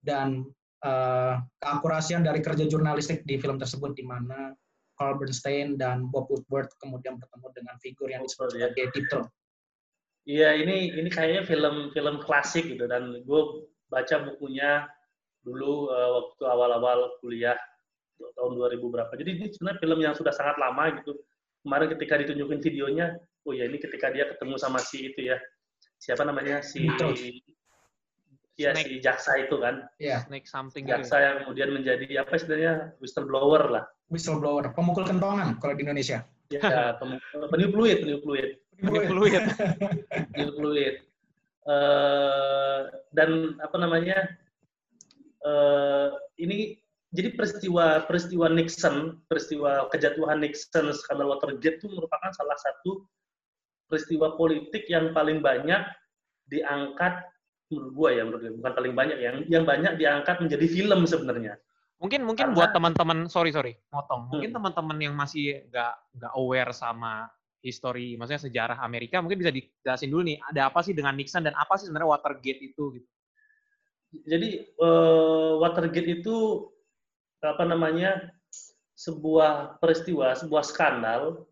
dan 0.05 0.45
uh, 0.85 1.41
keakurasian 1.59 2.23
dari 2.23 2.39
kerja 2.39 2.69
jurnalistik 2.69 3.25
di 3.25 3.41
film 3.41 3.57
tersebut 3.57 3.97
di 3.97 4.05
mana 4.05 4.53
Carl 4.97 5.17
Bernstein 5.17 5.77
dan 5.77 6.09
Bob 6.09 6.29
Woodward 6.29 6.73
kemudian 6.81 7.21
bertemu 7.21 7.47
dengan 7.53 7.75
figur 7.81 8.09
yang 8.09 8.25
disebut 8.25 8.57
ya. 8.57 8.69
sebagai 8.73 8.93
Deep 8.97 9.09
Iya, 10.27 10.59
ini 10.59 10.91
ini 10.91 11.07
kayaknya 11.07 11.47
film-film 11.47 12.19
klasik 12.19 12.67
gitu 12.67 12.83
dan 12.83 13.23
gue 13.23 13.41
baca 13.87 14.15
bukunya 14.27 14.83
dulu 15.39 15.87
uh, 15.87 16.19
waktu 16.19 16.43
awal-awal 16.43 17.15
kuliah 17.23 17.55
tahun 18.35 18.59
2000 18.59 18.75
berapa. 18.91 19.13
Jadi 19.15 19.29
ini 19.39 19.45
sebenarnya 19.55 19.79
film 19.79 19.99
yang 20.03 20.15
sudah 20.19 20.35
sangat 20.35 20.59
lama 20.59 20.99
gitu. 20.99 21.15
Kemarin 21.63 21.87
ketika 21.95 22.19
ditunjukin 22.19 22.59
videonya, 22.59 23.15
oh 23.47 23.55
ya 23.55 23.65
ini 23.65 23.79
ketika 23.79 24.11
dia 24.11 24.27
ketemu 24.27 24.59
sama 24.59 24.83
si 24.83 25.09
itu 25.09 25.31
ya, 25.31 25.39
siapa 25.97 26.27
namanya 26.27 26.59
si 26.59 26.85
Iya 28.57 28.73
si 28.73 28.97
jaksa 28.97 29.37
itu 29.37 29.55
kan. 29.61 29.85
Iya. 30.01 30.25
Snake 30.25 30.49
something. 30.49 30.89
Jaksa 30.89 31.15
gitu. 31.21 31.25
yang 31.29 31.35
kemudian 31.45 31.69
menjadi 31.77 32.05
apa 32.25 32.33
istilahnya 32.41 32.73
whistleblower 32.97 33.69
lah. 33.69 33.85
Whistleblower, 34.09 34.73
pemukul 34.73 35.05
kentongan 35.05 35.61
kalau 35.61 35.77
di 35.77 35.85
Indonesia. 35.85 36.25
Iya, 36.49 36.97
peniup 37.53 37.71
fluid, 37.77 37.97
peniup 38.01 38.21
fluid. 38.25 38.49
Peniup 38.81 39.05
fluid. 39.13 39.33
peniup 40.33 40.55
fluid. 40.57 40.95
Uh, 41.67 42.87
dan 43.11 43.59
apa 43.59 43.75
namanya? 43.75 44.23
Uh, 45.43 46.15
ini 46.39 46.79
jadi 47.11 47.35
peristiwa 47.35 48.07
peristiwa 48.07 48.47
Nixon, 48.47 49.19
peristiwa 49.27 49.91
kejatuhan 49.91 50.39
Nixon 50.39 50.95
skandal 50.95 51.27
Watergate 51.27 51.83
itu 51.83 51.91
merupakan 51.91 52.31
salah 52.31 52.55
satu 52.55 53.03
peristiwa 53.87 54.35
politik 54.35 54.85
yang 54.91 55.15
paling 55.15 55.39
banyak 55.39 55.81
diangkat 56.47 57.23
menurut 57.67 57.91
gue 57.91 58.09
ya 58.15 58.21
menurut 58.23 58.41
gue 58.43 58.53
bukan 58.59 58.73
paling 58.75 58.93
banyak 58.95 59.17
yang 59.19 59.35
yang 59.51 59.63
banyak 59.67 59.99
diangkat 59.99 60.39
menjadi 60.39 60.67
film 60.67 61.03
sebenarnya. 61.03 61.59
Mungkin 61.97 62.23
mungkin 62.23 62.53
Karena- 62.53 62.57
buat 62.61 62.69
teman-teman 62.71 63.17
sorry 63.27 63.49
sorry 63.51 63.73
motong. 63.89 64.29
Mungkin 64.31 64.53
Hmm. 64.53 64.57
teman-teman 64.61 64.97
yang 65.01 65.15
masih 65.17 65.65
nggak 65.67 65.93
nggak 66.15 66.33
aware 66.37 66.71
sama 66.71 67.27
history, 67.57 68.15
maksudnya 68.15 68.47
sejarah 68.47 68.77
Amerika, 68.85 69.17
mungkin 69.19 69.41
bisa 69.41 69.49
dijelasin 69.51 70.13
dulu 70.13 70.23
nih, 70.23 70.37
ada 70.45 70.69
apa 70.69 70.79
sih 70.85 70.93
dengan 70.93 71.17
Nixon 71.17 71.41
dan 71.43 71.57
apa 71.57 71.75
sih 71.75 71.89
sebenarnya 71.89 72.13
Watergate 72.13 72.61
itu 72.63 72.83
gitu. 72.95 73.07
Jadi 74.23 74.49
eh, 74.71 75.51
Watergate 75.57 76.21
itu 76.21 76.69
apa 77.41 77.65
namanya 77.65 78.29
sebuah 78.95 79.81
peristiwa, 79.81 80.37
sebuah 80.37 80.63
skandal 80.63 81.43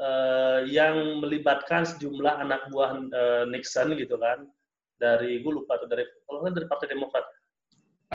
eh, 0.00 0.60
yang 0.72 1.20
melibatkan 1.20 1.84
sejumlah 1.84 2.40
anak 2.40 2.72
buah 2.72 2.96
eh, 2.96 3.44
Nixon 3.52 3.92
gitu 4.00 4.16
kan 4.16 4.48
dari 4.96 5.40
gue 5.40 5.52
lupa 5.52 5.80
tuh 5.80 5.88
dari 5.88 6.04
kalau 6.28 6.44
nggak 6.44 6.54
dari 6.56 6.66
Partai 6.68 6.88
Demokrat. 6.92 7.24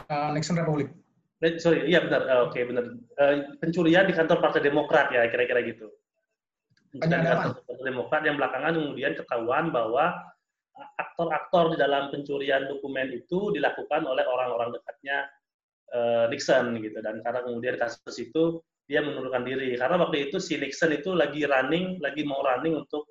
Uh, 0.06 0.30
Nixon 0.34 0.58
Republic. 0.60 0.94
Eh, 1.44 1.58
sorry, 1.58 1.86
iya 1.90 2.00
benar. 2.02 2.48
Oke, 2.48 2.64
benar. 2.64 2.96
Eh, 2.96 3.36
pencurian 3.60 4.08
di 4.08 4.14
kantor 4.16 4.40
Partai 4.40 4.62
Demokrat 4.64 5.12
ya, 5.12 5.28
kira-kira 5.28 5.62
gitu. 5.66 5.92
Pencurian 6.96 7.22
di 7.22 7.28
Ada 7.28 7.42
kantor 7.44 7.64
Partai 7.66 7.86
Demokrat 7.86 8.22
yang 8.24 8.36
belakangan 8.40 8.74
kemudian 8.78 9.14
ketahuan 9.20 9.66
bahwa 9.74 10.06
aktor-aktor 11.00 11.76
di 11.76 11.78
dalam 11.80 12.12
pencurian 12.12 12.68
dokumen 12.68 13.12
itu 13.16 13.52
dilakukan 13.56 14.04
oleh 14.04 14.24
orang-orang 14.28 14.76
dekatnya 14.76 15.28
Nixon 16.28 16.76
gitu. 16.84 17.00
Dan 17.00 17.24
karena 17.24 17.40
kemudian 17.46 17.80
kasus 17.80 18.16
itu 18.20 18.60
dia 18.86 19.02
mengundurkan 19.02 19.46
diri. 19.46 19.74
Karena 19.78 19.98
waktu 19.98 20.30
itu 20.30 20.38
si 20.38 20.58
Nixon 20.58 20.94
itu 20.94 21.14
lagi 21.18 21.46
running, 21.46 21.98
lagi 22.02 22.22
mau 22.22 22.42
running 22.46 22.78
untuk 22.78 23.10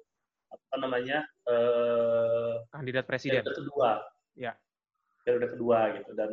apa 0.51 0.77
namanya 0.79 1.27
eh, 1.51 2.55
Kandidat 2.71 3.05
presiden. 3.07 3.43
periode 3.43 3.59
kedua. 3.59 3.91
Ya. 4.39 4.53
Periode 5.27 5.47
kedua 5.55 5.79
gitu 5.99 6.11
dan 6.15 6.31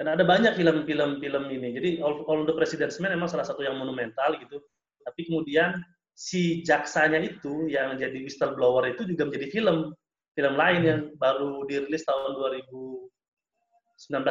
dan 0.00 0.16
ada 0.16 0.24
banyak 0.24 0.56
film-film 0.56 1.20
film 1.20 1.44
ini. 1.52 1.76
Jadi 1.76 1.88
All, 2.00 2.24
All 2.24 2.48
the 2.48 2.56
President's 2.56 2.96
Men 3.04 3.12
memang 3.12 3.28
salah 3.28 3.44
satu 3.44 3.60
yang 3.60 3.76
monumental 3.76 4.32
gitu. 4.40 4.64
Tapi 5.04 5.28
kemudian 5.28 5.76
si 6.16 6.64
jaksanya 6.64 7.20
itu 7.20 7.68
yang 7.68 8.00
jadi 8.00 8.16
whistleblower 8.16 8.96
itu 8.96 9.04
juga 9.04 9.28
menjadi 9.28 9.52
film 9.52 9.92
film 10.32 10.54
lain 10.56 10.80
yang 10.84 11.00
baru 11.20 11.68
dirilis 11.68 12.00
tahun 12.08 12.32
2019 12.32 13.12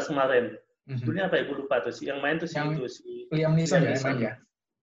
kemarin. 0.10 0.58
Mhm. 0.89 0.98
Judulnya 1.05 1.24
apa 1.29 1.36
ya? 1.38 1.43
Gue 1.46 1.58
lupa 1.62 1.75
tuh. 1.86 1.93
Si 1.93 2.03
yang 2.10 2.19
main 2.19 2.41
tuh 2.41 2.50
si 2.50 2.58
Yang- 2.58 2.81
itu 2.81 2.86
si 2.89 3.10
Liam 3.29 3.53
Neeson 3.53 3.86
ya, 3.86 3.93
ya. 3.93 4.34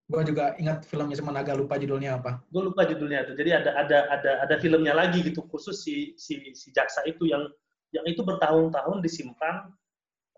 Gue 0.06 0.22
juga 0.22 0.54
ingat 0.62 0.86
filmnya, 0.86 1.18
cuma 1.18 1.34
agak 1.34 1.58
lupa 1.58 1.74
judulnya 1.82 2.22
apa. 2.22 2.38
gue 2.46 2.62
lupa 2.62 2.86
judulnya 2.86 3.26
tuh. 3.26 3.34
Jadi 3.34 3.50
ada 3.50 3.74
ada 3.74 3.98
ada 4.14 4.32
ada 4.46 4.54
filmnya 4.62 4.94
lagi 4.94 5.18
gitu 5.26 5.42
khusus 5.50 5.82
si 5.82 6.14
si 6.14 6.54
si 6.54 6.70
jaksa 6.70 7.02
itu 7.10 7.26
yang 7.26 7.42
yang 7.90 8.06
itu 8.06 8.22
bertahun-tahun 8.22 9.02
disimpan 9.02 9.66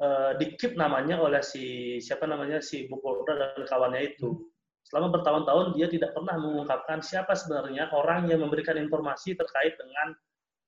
eh, 0.01 0.33
dikip 0.41 0.73
namanya 0.73 1.21
oleh 1.21 1.45
si 1.45 1.99
siapa 2.01 2.25
namanya 2.25 2.65
si 2.65 2.89
Bupolda 2.89 3.37
dan 3.37 3.61
kawannya 3.69 4.17
itu. 4.17 4.49
Selama 4.89 5.21
bertahun-tahun 5.21 5.77
dia 5.77 5.85
tidak 5.93 6.17
pernah 6.17 6.41
mengungkapkan 6.41 7.05
siapa 7.05 7.37
sebenarnya 7.37 7.93
orang 7.93 8.25
yang 8.33 8.41
memberikan 8.41 8.81
informasi 8.81 9.37
terkait 9.37 9.77
dengan 9.77 10.17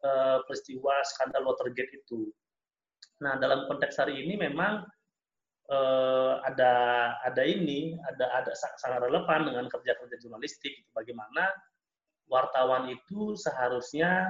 eh, 0.04 0.38
peristiwa 0.44 0.92
skandal 1.08 1.48
Watergate 1.48 2.04
itu. 2.04 2.28
Nah, 3.20 3.36
dalam 3.36 3.68
konteks 3.68 4.00
hari 4.00 4.24
ini 4.24 4.40
memang 4.40 4.84
eh, 5.70 6.32
ada 6.42 6.72
ada 7.22 7.42
ini 7.44 7.94
ada 8.08 8.26
ada 8.42 8.52
sa- 8.56 8.74
sangat 8.80 9.06
relevan 9.06 9.46
dengan 9.48 9.64
kerja-kerja 9.68 10.16
jurnalistik 10.18 10.72
itu. 10.72 10.88
Bagaimana 10.96 11.46
wartawan 12.30 12.88
itu 12.90 13.36
seharusnya 13.36 14.26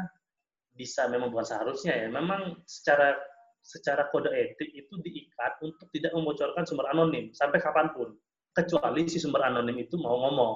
bisa 0.74 1.06
memang 1.10 1.28
bukan 1.34 1.44
seharusnya 1.44 1.92
ya 1.92 2.08
memang 2.08 2.56
secara 2.64 3.18
secara 3.60 4.08
kode 4.08 4.32
etik 4.32 4.72
itu 4.72 4.94
diikat 5.04 5.60
untuk 5.60 5.86
tidak 5.92 6.16
membocorkan 6.16 6.64
sumber 6.64 6.88
anonim 6.90 7.30
sampai 7.36 7.60
kapan 7.60 7.92
pun. 7.92 8.16
Kecuali 8.50 9.06
si 9.06 9.22
sumber 9.22 9.46
anonim 9.46 9.78
itu 9.78 9.94
mau 10.00 10.16
ngomong 10.18 10.52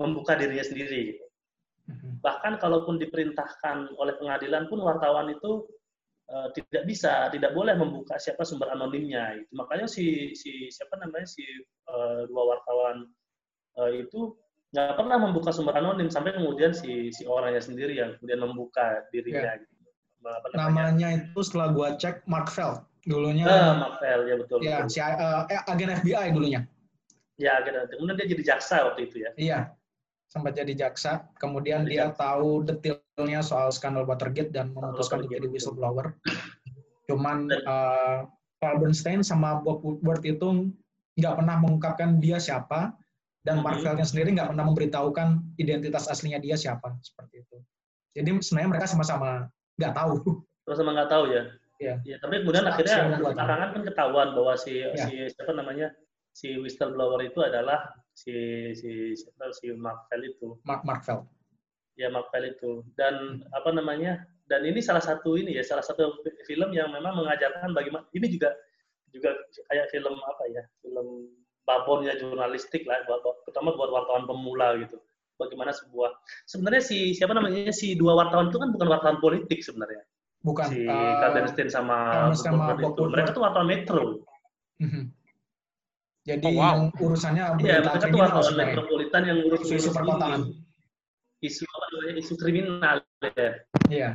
membuka 0.00 0.38
dirinya 0.38 0.64
sendiri 0.64 1.14
gitu. 1.14 1.24
Mhm. 1.82 2.22
bahkan 2.22 2.62
kalaupun 2.62 2.94
diperintahkan 2.94 3.98
oleh 3.98 4.14
pengadilan 4.14 4.70
pun 4.70 4.86
wartawan 4.86 5.34
itu 5.34 5.66
eh, 6.32 6.48
tidak 6.56 6.82
bisa, 6.88 7.28
tidak 7.28 7.52
boleh 7.52 7.76
membuka 7.76 8.16
siapa 8.16 8.42
sumber 8.42 8.72
anonimnya. 8.72 9.36
Itu 9.36 9.52
makanya 9.52 9.84
si 9.84 10.32
si 10.32 10.72
siapa 10.72 10.96
namanya 10.96 11.28
si 11.28 11.44
eh, 11.68 12.20
dua 12.26 12.42
wartawan 12.56 13.04
eh, 13.84 14.08
itu 14.08 14.32
nggak 14.72 14.96
pernah 14.96 15.16
membuka 15.20 15.52
sumber 15.52 15.76
anonim 15.76 16.08
sampai 16.08 16.32
kemudian 16.32 16.72
si 16.72 17.12
si 17.12 17.28
orangnya 17.28 17.60
sendiri 17.60 17.92
yang 18.00 18.16
kemudian 18.16 18.40
membuka 18.40 19.04
dirinya. 19.12 19.60
Gitu. 19.60 19.72
Apa 20.24 20.48
namanya? 20.56 21.08
Itu 21.20 21.44
setelah 21.44 21.76
gue 21.76 21.88
cek 22.00 22.24
Mark 22.24 22.48
Feld. 22.48 22.80
Dulunya 23.02 23.50
Ah, 23.50 23.74
Marvel 23.74 24.30
ya 24.30 24.34
betul. 24.38 24.58
ya 24.62 24.86
betul. 24.86 24.94
si 24.94 24.98
eh, 25.02 25.62
agen 25.66 25.90
FBI 25.98 26.30
dulunya. 26.30 26.62
Ya, 27.34 27.58
gitu. 27.66 27.74
kemudian 27.98 28.16
dia 28.22 28.28
jadi 28.30 28.42
jaksa 28.54 28.86
waktu 28.86 29.10
itu 29.10 29.26
ya. 29.26 29.30
Iya. 29.34 29.60
Sempat 30.30 30.54
jadi 30.56 30.72
jaksa, 30.72 31.28
kemudian 31.36 31.84
Jadi 31.84 31.98
dia 31.98 32.14
tahu 32.14 32.62
detailnya 33.12 33.44
soal 33.44 33.68
skandal 33.68 34.08
Watergate 34.08 34.56
dan 34.56 34.72
memutuskan 34.72 35.20
untuk 35.20 35.36
jadi 35.36 35.46
whistleblower. 35.52 36.16
Cuman 37.04 37.44
Dan- 37.44 37.60
eh, 37.60 38.18
Paul 38.56 38.80
Bernstein 38.80 39.20
sama 39.20 39.60
Bob 39.60 39.84
Woodward 39.84 40.24
itu 40.24 40.72
nggak 41.20 41.34
pernah 41.36 41.60
mengungkapkan 41.60 42.22
dia 42.24 42.40
siapa, 42.40 42.96
dan 43.44 43.60
Mark 43.60 43.82
Mhm. 43.82 43.84
Feldnya 43.84 44.06
sendiri 44.08 44.32
nggak 44.32 44.48
pernah 44.54 44.64
memberitahukan 44.64 45.28
identitas 45.60 46.08
aslinya 46.08 46.40
dia 46.40 46.56
siapa, 46.56 46.94
seperti 47.04 47.44
itu. 47.44 47.56
Jadi 48.16 48.40
sebenarnya 48.40 48.70
mereka 48.72 48.86
sama-sama 48.88 49.50
nggak 49.76 49.92
tahu. 49.92 50.40
Terus 50.64 50.76
sama 50.78 50.96
nggak 50.96 51.10
tahu 51.10 51.24
ya. 51.28 51.42
Iya. 51.82 51.94
Ya, 52.06 52.16
tapi 52.22 52.46
kemudian 52.46 52.64
Siapa 52.64 52.78
akhirnya 52.78 53.18
belakangan 53.18 53.68
kan 53.74 53.82
ketahuan 53.82 54.28
bahwa 54.38 54.54
si 54.54 54.72
Iya. 54.78 54.94
si 54.94 55.12
siapa 55.34 55.52
namanya 55.52 55.90
si 56.32 56.54
whistleblower 56.56 57.18
itu 57.26 57.42
adalah 57.42 57.90
si 58.14 58.32
si 58.78 59.12
siapa 59.18 59.50
si 59.50 59.74
Mark 59.74 60.06
itu. 60.16 60.56
Mark, 60.62 60.86
Mark 60.86 61.02
Feld. 61.02 61.26
Ya 61.94 62.08
Mark 62.08 62.32
Fell 62.32 62.48
itu. 62.48 62.80
Dan 62.96 63.44
apa 63.52 63.68
namanya? 63.70 64.24
Dan 64.48 64.64
ini 64.64 64.80
salah 64.80 65.00
satu 65.00 65.36
ini 65.36 65.56
ya 65.56 65.64
salah 65.64 65.84
satu 65.84 66.20
film 66.44 66.72
yang 66.72 66.92
memang 66.92 67.16
mengajarkan 67.16 67.72
bagaimana 67.72 68.04
ini 68.12 68.26
juga 68.28 68.52
juga 69.12 69.32
kayak 69.68 69.92
film 69.92 70.16
apa 70.24 70.44
ya? 70.48 70.62
Film 70.80 71.28
babonnya 71.62 72.18
jurnalistik 72.18 72.82
lah 72.88 73.00
buat 73.06 73.22
buat- 73.22 73.38
terutama 73.46 73.76
buat 73.76 73.90
wartawan 73.92 74.24
pemula 74.26 74.76
gitu. 74.82 74.98
Bagaimana 75.40 75.72
sebuah 75.72 76.12
sebenarnya 76.44 76.82
si 76.84 77.16
siapa 77.16 77.32
namanya 77.32 77.72
si 77.72 77.96
dua 77.96 78.14
wartawan 78.14 78.52
itu 78.52 78.60
kan 78.60 78.68
bukan 78.70 78.88
wartawan 78.88 79.18
politik 79.18 79.58
sebenarnya 79.64 80.04
Bukan. 80.44 80.66
si 80.70 80.84
eh, 80.86 81.14
Carl 81.18 81.32
Bernstein 81.34 81.70
sama 81.72 82.30
sama 82.36 82.76
Bob 82.76 82.78
Woodward 82.78 82.82
Bob 82.82 82.92
itu. 82.94 83.02
Mereka 83.10 83.30
tuh 83.32 83.42
wartawan 83.42 83.66
Metro. 83.68 84.02
mhm. 84.78 85.02
Jadi 86.22 86.46
Oh, 86.46 86.52
wow. 86.54 86.62
yang 86.62 86.82
urusannya 87.02 87.42
Iya, 87.42 87.82
berita 87.82 87.90
mereka 87.90 88.06
tuh 88.06 88.20
wartawan 88.22 88.54
metropolitan 88.54 89.22
yang 89.26 89.38
Isu-isu 89.42 89.90
ngurus 89.90 89.96
perkotaan. 89.98 90.40
Isu 91.42 91.66
apa 91.66 91.86
namanya? 91.90 92.14
Isu 92.22 92.34
kriminal 92.38 92.96
ya. 93.34 93.50
Iya. 93.90 94.10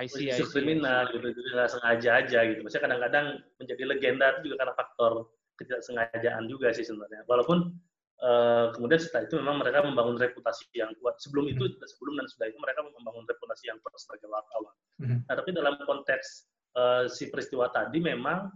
I 0.00 0.08
see, 0.08 0.32
I 0.32 0.40
Isu 0.40 0.48
see. 0.48 0.52
kriminal 0.56 1.12
gitu, 1.12 1.26
itu 1.28 1.40
nggak 1.52 1.70
sengaja 1.70 2.10
aja 2.24 2.38
gitu. 2.48 2.60
Maksudnya 2.64 2.84
kadang-kadang 2.88 3.26
menjadi 3.60 3.82
legenda 3.84 4.26
itu 4.32 4.50
juga 4.50 4.56
karena 4.64 4.74
faktor 4.74 5.12
ketidaksengajaan 5.60 6.44
juga 6.48 6.72
sih 6.72 6.88
sebenarnya. 6.88 7.28
Walaupun 7.28 7.76
eh, 8.24 8.66
kemudian 8.72 9.00
setelah 9.04 9.28
itu 9.28 9.36
memang 9.36 9.60
mereka 9.60 9.84
membangun 9.84 10.16
reputasi 10.16 10.64
yang 10.72 10.88
kuat. 11.04 11.20
Sebelum 11.20 11.52
itu, 11.52 11.68
sebelum 11.76 12.16
dan 12.16 12.26
sudah 12.32 12.48
itu 12.48 12.56
mereka 12.56 12.80
membangun 12.80 13.28
reputasi 13.28 13.68
yang 13.68 13.76
kuat 13.84 13.92
sebagai 14.00 14.32
wartawan. 14.32 14.74
Mhm. 15.04 15.28
Nah, 15.28 15.34
tapi 15.36 15.50
dalam 15.52 15.76
konteks 15.84 16.48
eh, 16.80 17.04
si 17.12 17.28
peristiwa 17.28 17.68
tadi 17.68 18.00
memang 18.00 18.48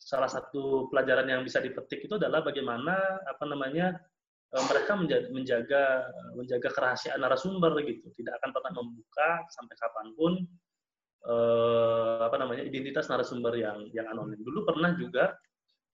salah 0.00 0.32
satu 0.32 0.88
pelajaran 0.88 1.28
yang 1.28 1.44
bisa 1.44 1.60
dipetik 1.60 2.08
itu 2.08 2.16
adalah 2.16 2.40
bagaimana 2.40 3.20
apa 3.28 3.44
namanya 3.44 4.00
mereka 4.50 4.98
menjaga, 4.98 5.30
menjaga 5.30 5.82
menjaga 6.34 6.68
kerahasiaan 6.74 7.22
narasumber 7.22 7.70
gitu, 7.86 8.10
tidak 8.18 8.42
akan 8.42 8.50
pernah 8.50 8.72
membuka 8.82 9.46
sampai 9.54 9.74
kapan 9.78 10.06
pun 10.18 10.32
eh, 11.22 12.18
apa 12.26 12.36
namanya 12.40 12.66
identitas 12.66 13.06
narasumber 13.06 13.54
yang 13.54 13.86
yang 13.94 14.10
anonim. 14.10 14.42
Dulu 14.42 14.66
pernah 14.66 14.90
juga 14.98 15.38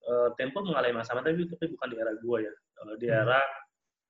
eh, 0.08 0.28
Tempo 0.40 0.64
mengalami 0.64 1.04
sama 1.04 1.20
tapi 1.20 1.44
tapi 1.44 1.68
bukan 1.76 1.88
di 1.92 1.96
era 2.00 2.12
gua 2.24 2.40
ya, 2.40 2.54
Eh, 2.76 2.96
di 3.00 3.08
Hmm. 3.08 3.20
era 3.24 3.40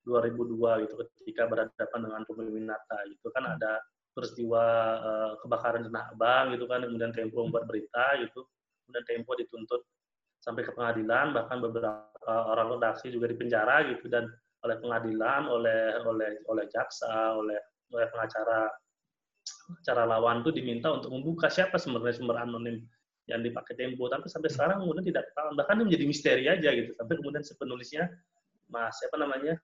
2002 0.07 0.87
gitu 0.87 0.95
ketika 1.23 1.51
berhadapan 1.51 2.01
dengan 2.07 2.23
pemimpin 2.27 2.65
Nata 2.71 2.99
gitu 3.11 3.27
kan 3.35 3.43
ada 3.59 3.83
peristiwa 4.15 4.63
eh, 5.03 5.33
kebakaran 5.43 5.83
Tanah 5.91 6.15
Abang 6.15 6.55
gitu 6.55 6.71
kan 6.71 6.87
kemudian 6.87 7.11
Tempo 7.11 7.43
membuat 7.43 7.67
berita 7.67 8.15
gitu 8.23 8.47
kemudian 8.87 9.05
Tempo 9.07 9.35
dituntut 9.35 9.83
sampai 10.47 10.63
ke 10.63 10.73
pengadilan 10.73 11.35
bahkan 11.35 11.59
beberapa 11.59 11.99
orang 12.31 12.79
redaksi 12.79 13.11
juga 13.11 13.27
dipenjara 13.27 13.83
gitu 13.91 14.07
dan 14.07 14.31
oleh 14.63 14.79
pengadilan 14.79 15.51
oleh 15.51 15.99
oleh 16.07 16.39
oleh 16.47 16.65
jaksa 16.71 17.35
oleh 17.35 17.59
oleh 17.91 18.07
pengacara 18.15 18.71
pengacara 19.67 20.03
lawan 20.07 20.47
tuh 20.47 20.55
diminta 20.55 20.91
untuk 20.95 21.11
membuka 21.11 21.51
siapa 21.51 21.79
sebenarnya 21.79 22.23
sumber 22.23 22.39
anonim 22.39 22.83
yang 23.27 23.43
dipakai 23.43 23.75
Tempo. 23.75 24.07
Tapi 24.07 24.31
sampai 24.31 24.51
sekarang 24.51 24.87
kemudian 24.87 25.07
tidak 25.07 25.27
ketahuan. 25.31 25.55
Bahkan 25.59 25.75
dia 25.83 25.87
menjadi 25.91 26.05
misteri 26.07 26.45
aja 26.47 26.71
gitu. 26.71 26.95
Sampai 26.95 27.15
kemudian 27.19 27.43
si 27.43 27.59
penulisnya 27.59 28.07
Mas 28.71 28.95
siapa 29.03 29.19
namanya? 29.19 29.59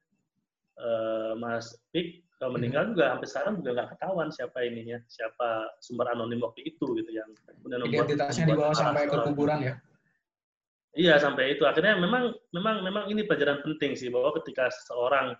Uh, 0.78 1.38
Mas 1.38 1.78
Pik 1.94 2.26
kalau 2.42 2.58
meninggal 2.58 2.90
juga 2.90 3.14
sampai 3.14 3.28
sekarang 3.30 3.52
juga 3.62 3.70
nggak 3.78 3.88
ketahuan 3.94 4.28
siapa 4.34 4.58
ininya 4.66 4.98
siapa 5.06 5.70
sumber 5.78 6.10
anonim 6.10 6.42
waktu 6.42 6.74
itu 6.74 6.90
gitu 6.98 7.10
yang 7.14 7.30
kemudian 7.46 7.86
membuat 7.86 8.10
identitasnya 8.10 8.46
dibawa 8.50 8.74
sampai 8.74 9.06
ke 9.06 9.18
kuburan 9.30 9.58
ya 9.62 9.74
iya 10.96 11.16
sampai 11.16 11.56
itu 11.56 11.64
akhirnya 11.64 11.96
memang 11.96 12.32
memang 12.52 12.84
memang 12.84 13.04
ini 13.08 13.24
pelajaran 13.24 13.64
penting 13.64 13.96
sih 13.96 14.12
bahwa 14.12 14.36
ketika 14.40 14.68
seorang 14.88 15.36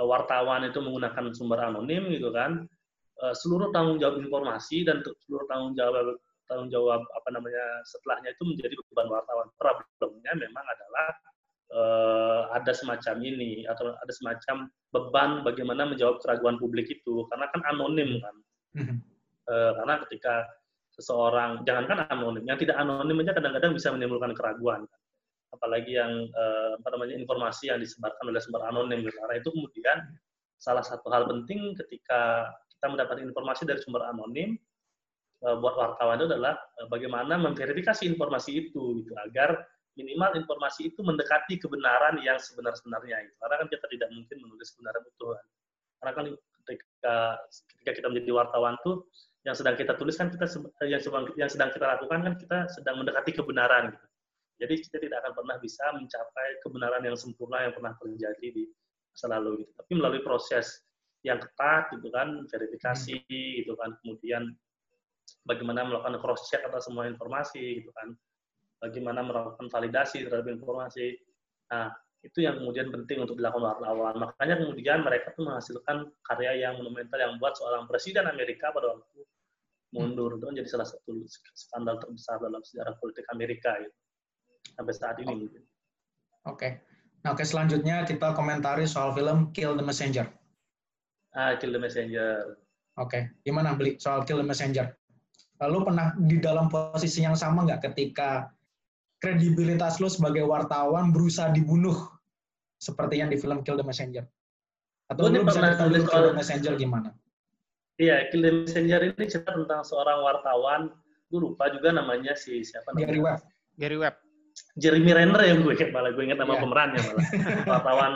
uh, 0.00 0.06
wartawan 0.06 0.64
itu 0.64 0.80
menggunakan 0.80 1.32
sumber 1.36 1.60
anonim 1.60 2.08
gitu 2.12 2.32
kan 2.32 2.64
uh, 3.20 3.34
seluruh 3.36 3.72
tanggung 3.72 4.00
jawab 4.00 4.20
informasi 4.20 4.84
dan 4.84 5.04
seluruh 5.28 5.46
tanggung 5.48 5.76
jawab 5.76 6.16
tanggung 6.46 6.70
jawab 6.70 7.02
apa 7.02 7.28
namanya 7.34 7.64
setelahnya 7.84 8.32
itu 8.32 8.42
menjadi 8.46 8.74
beban 8.90 9.08
wartawan. 9.10 9.46
Problemnya 9.58 10.32
memang 10.38 10.64
adalah 10.64 11.08
uh, 11.74 12.42
ada 12.54 12.72
semacam 12.72 13.14
ini 13.22 13.66
atau 13.66 13.92
ada 13.92 14.12
semacam 14.14 14.70
beban 14.94 15.30
bagaimana 15.42 15.90
menjawab 15.90 16.22
keraguan 16.22 16.56
publik 16.56 16.86
itu 16.88 17.26
karena 17.30 17.46
kan 17.50 17.62
anonim 17.66 18.22
kan. 18.22 18.36
Uh, 19.46 19.70
karena 19.78 19.94
ketika 20.06 20.34
seseorang 20.96 21.60
jangankan 21.68 22.08
anonim, 22.08 22.44
yang 22.48 22.56
tidak 22.56 22.80
anonim 22.80 23.20
aja 23.20 23.36
kadang-kadang 23.36 23.76
bisa 23.76 23.92
menimbulkan 23.92 24.32
keraguan. 24.32 24.88
Apalagi 25.52 25.96
yang 25.96 26.28
uh, 26.32 26.80
apa 26.80 26.88
namanya 26.96 27.14
informasi 27.16 27.68
yang 27.70 27.80
disebarkan 27.80 28.32
oleh 28.32 28.40
sumber 28.40 28.64
anonim. 28.64 29.04
Gitu. 29.04 29.16
Karena 29.16 29.36
itu 29.40 29.48
kemudian 29.52 29.98
salah 30.56 30.84
satu 30.84 31.12
hal 31.12 31.28
penting 31.28 31.76
ketika 31.84 32.50
kita 32.76 32.86
mendapat 32.88 33.20
informasi 33.20 33.68
dari 33.68 33.80
sumber 33.84 34.08
anonim 34.08 34.56
uh, 35.44 35.56
buat 35.60 35.76
wartawan 35.76 36.20
itu 36.20 36.28
adalah 36.32 36.56
uh, 36.80 36.88
bagaimana 36.88 37.36
memverifikasi 37.36 38.08
informasi 38.08 38.68
itu 38.68 39.04
gitu 39.04 39.12
agar 39.20 39.64
minimal 39.96 40.36
informasi 40.36 40.92
itu 40.92 41.00
mendekati 41.00 41.56
kebenaran 41.56 42.20
yang 42.20 42.36
sebenar-benarnya 42.36 43.16
itu. 43.28 43.34
Karena 43.40 43.54
kan 43.64 43.68
kita 43.72 43.86
tidak 43.92 44.08
mungkin 44.12 44.36
menulis 44.44 44.72
kebenaran 44.76 45.02
kan. 45.04 45.44
Karena 45.96 46.12
kan 46.12 46.26
ketika 46.64 47.16
ketika 47.72 47.92
kita 48.02 48.06
menjadi 48.12 48.30
wartawan 48.36 48.76
tuh 48.84 49.08
yang 49.46 49.54
sedang 49.54 49.78
kita 49.78 49.94
tulis 49.94 50.18
kan 50.18 50.26
kita 50.26 50.50
yang 50.90 50.98
sedang 50.98 51.24
yang 51.38 51.46
sedang 51.46 51.70
kita 51.70 51.86
lakukan 51.86 52.18
kan 52.26 52.34
kita 52.34 52.58
sedang 52.74 52.98
mendekati 52.98 53.30
kebenaran 53.30 53.94
gitu. 53.94 54.06
Jadi 54.56 54.74
kita 54.88 54.96
tidak 54.98 55.18
akan 55.22 55.32
pernah 55.36 55.56
bisa 55.62 55.84
mencapai 55.94 56.48
kebenaran 56.64 57.02
yang 57.04 57.14
sempurna 57.14 57.68
yang 57.68 57.72
pernah 57.76 57.92
terjadi 58.00 58.46
di 58.50 58.64
masa 59.14 59.26
lalu 59.38 59.62
gitu. 59.62 59.72
Tapi 59.78 59.92
melalui 59.94 60.22
proses 60.24 60.82
yang 61.22 61.38
ketat 61.38 61.92
gitu 61.94 62.08
kan, 62.10 62.48
verifikasi 62.48 63.16
gitu 63.62 63.72
kan, 63.76 63.94
kemudian 64.00 64.56
bagaimana 65.46 65.86
melakukan 65.86 66.18
cross 66.22 66.46
check 66.50 66.62
atas 66.66 66.86
semua 66.86 67.06
informasi 67.06 67.82
gitu 67.82 67.90
kan 67.94 68.14
bagaimana 68.82 69.24
melakukan 69.24 69.66
validasi 69.70 70.26
terhadap 70.26 70.46
informasi 70.50 71.16
nah 71.70 71.90
itu 72.22 72.42
yang 72.42 72.58
kemudian 72.58 72.90
penting 72.90 73.22
untuk 73.22 73.38
dilakukan 73.38 73.62
wartawan 73.62 74.14
makanya 74.18 74.58
kemudian 74.62 75.02
mereka 75.06 75.30
tuh 75.34 75.46
menghasilkan 75.46 76.10
karya 76.26 76.66
yang 76.66 76.78
monumental 76.78 77.18
yang 77.18 77.38
buat 77.38 77.54
seorang 77.54 77.86
presiden 77.86 78.26
Amerika 78.26 78.74
pada 78.74 78.98
waktu 78.98 79.22
mundur 79.96 80.36
itu 80.36 80.44
menjadi 80.44 80.68
salah 80.68 80.88
satu 80.88 81.24
skandal 81.56 81.96
terbesar 81.96 82.36
dalam 82.38 82.60
sejarah 82.60 82.92
politik 83.00 83.24
Amerika 83.32 83.72
gitu. 83.80 83.96
sampai 84.76 84.92
saat 84.92 85.16
ini 85.24 85.32
mungkin. 85.32 85.62
Oke. 86.44 86.84
Nah, 87.24 87.32
oke 87.34 87.42
selanjutnya 87.42 88.04
kita 88.04 88.36
komentari 88.36 88.84
soal 88.84 89.16
film 89.16 89.50
Kill 89.56 89.74
the 89.74 89.82
Messenger. 89.82 90.28
Ah, 91.34 91.56
Kill 91.56 91.72
the 91.72 91.80
Messenger. 91.80 92.60
Oke, 93.00 93.34
gimana 93.42 93.74
beli 93.74 93.96
soal 93.96 94.22
Kill 94.28 94.38
the 94.38 94.46
Messenger? 94.46 94.92
Lalu 95.58 95.78
pernah 95.88 96.12
di 96.20 96.36
dalam 96.38 96.68
posisi 96.68 97.24
yang 97.24 97.34
sama 97.34 97.64
nggak 97.64 97.90
ketika 97.90 98.52
kredibilitas 99.18 99.98
lo 99.98 100.12
sebagai 100.12 100.44
wartawan 100.44 101.10
berusaha 101.10 101.48
dibunuh 101.50 101.96
seperti 102.76 103.24
yang 103.24 103.32
di 103.32 103.40
film 103.40 103.64
Kill 103.64 103.80
the 103.80 103.86
Messenger? 103.86 104.22
Atau 105.08 105.32
lo 105.32 105.42
bisa 105.42 105.60
dulu 105.82 106.04
Kill 106.04 106.24
the 106.30 106.34
Messenger 106.36 106.72
gimana? 106.76 107.10
Iya, 107.96 108.28
Kill 108.28 108.44
the 108.44 108.52
Messenger 108.52 109.00
ini 109.08 109.24
cerita 109.24 109.56
tentang 109.56 109.80
seorang 109.80 110.20
wartawan, 110.20 110.82
gue 111.32 111.40
lupa 111.40 111.72
juga 111.72 111.96
namanya 111.96 112.36
si 112.36 112.60
siapa 112.60 112.92
namanya? 112.92 113.08
Gary 113.08 113.20
Webb. 113.24 113.40
Gary 113.80 113.98
Webb. 114.00 114.16
Jeremy 114.76 115.12
Renner 115.12 115.42
yang 115.44 115.58
gue 115.64 115.72
ingat 115.76 115.90
malah, 115.92 116.10
gue 116.12 116.24
ingat 116.24 116.40
nama 116.40 116.56
yeah. 116.56 116.62
pemerannya 116.64 117.00
malah. 117.00 117.26
wartawan, 117.72 118.12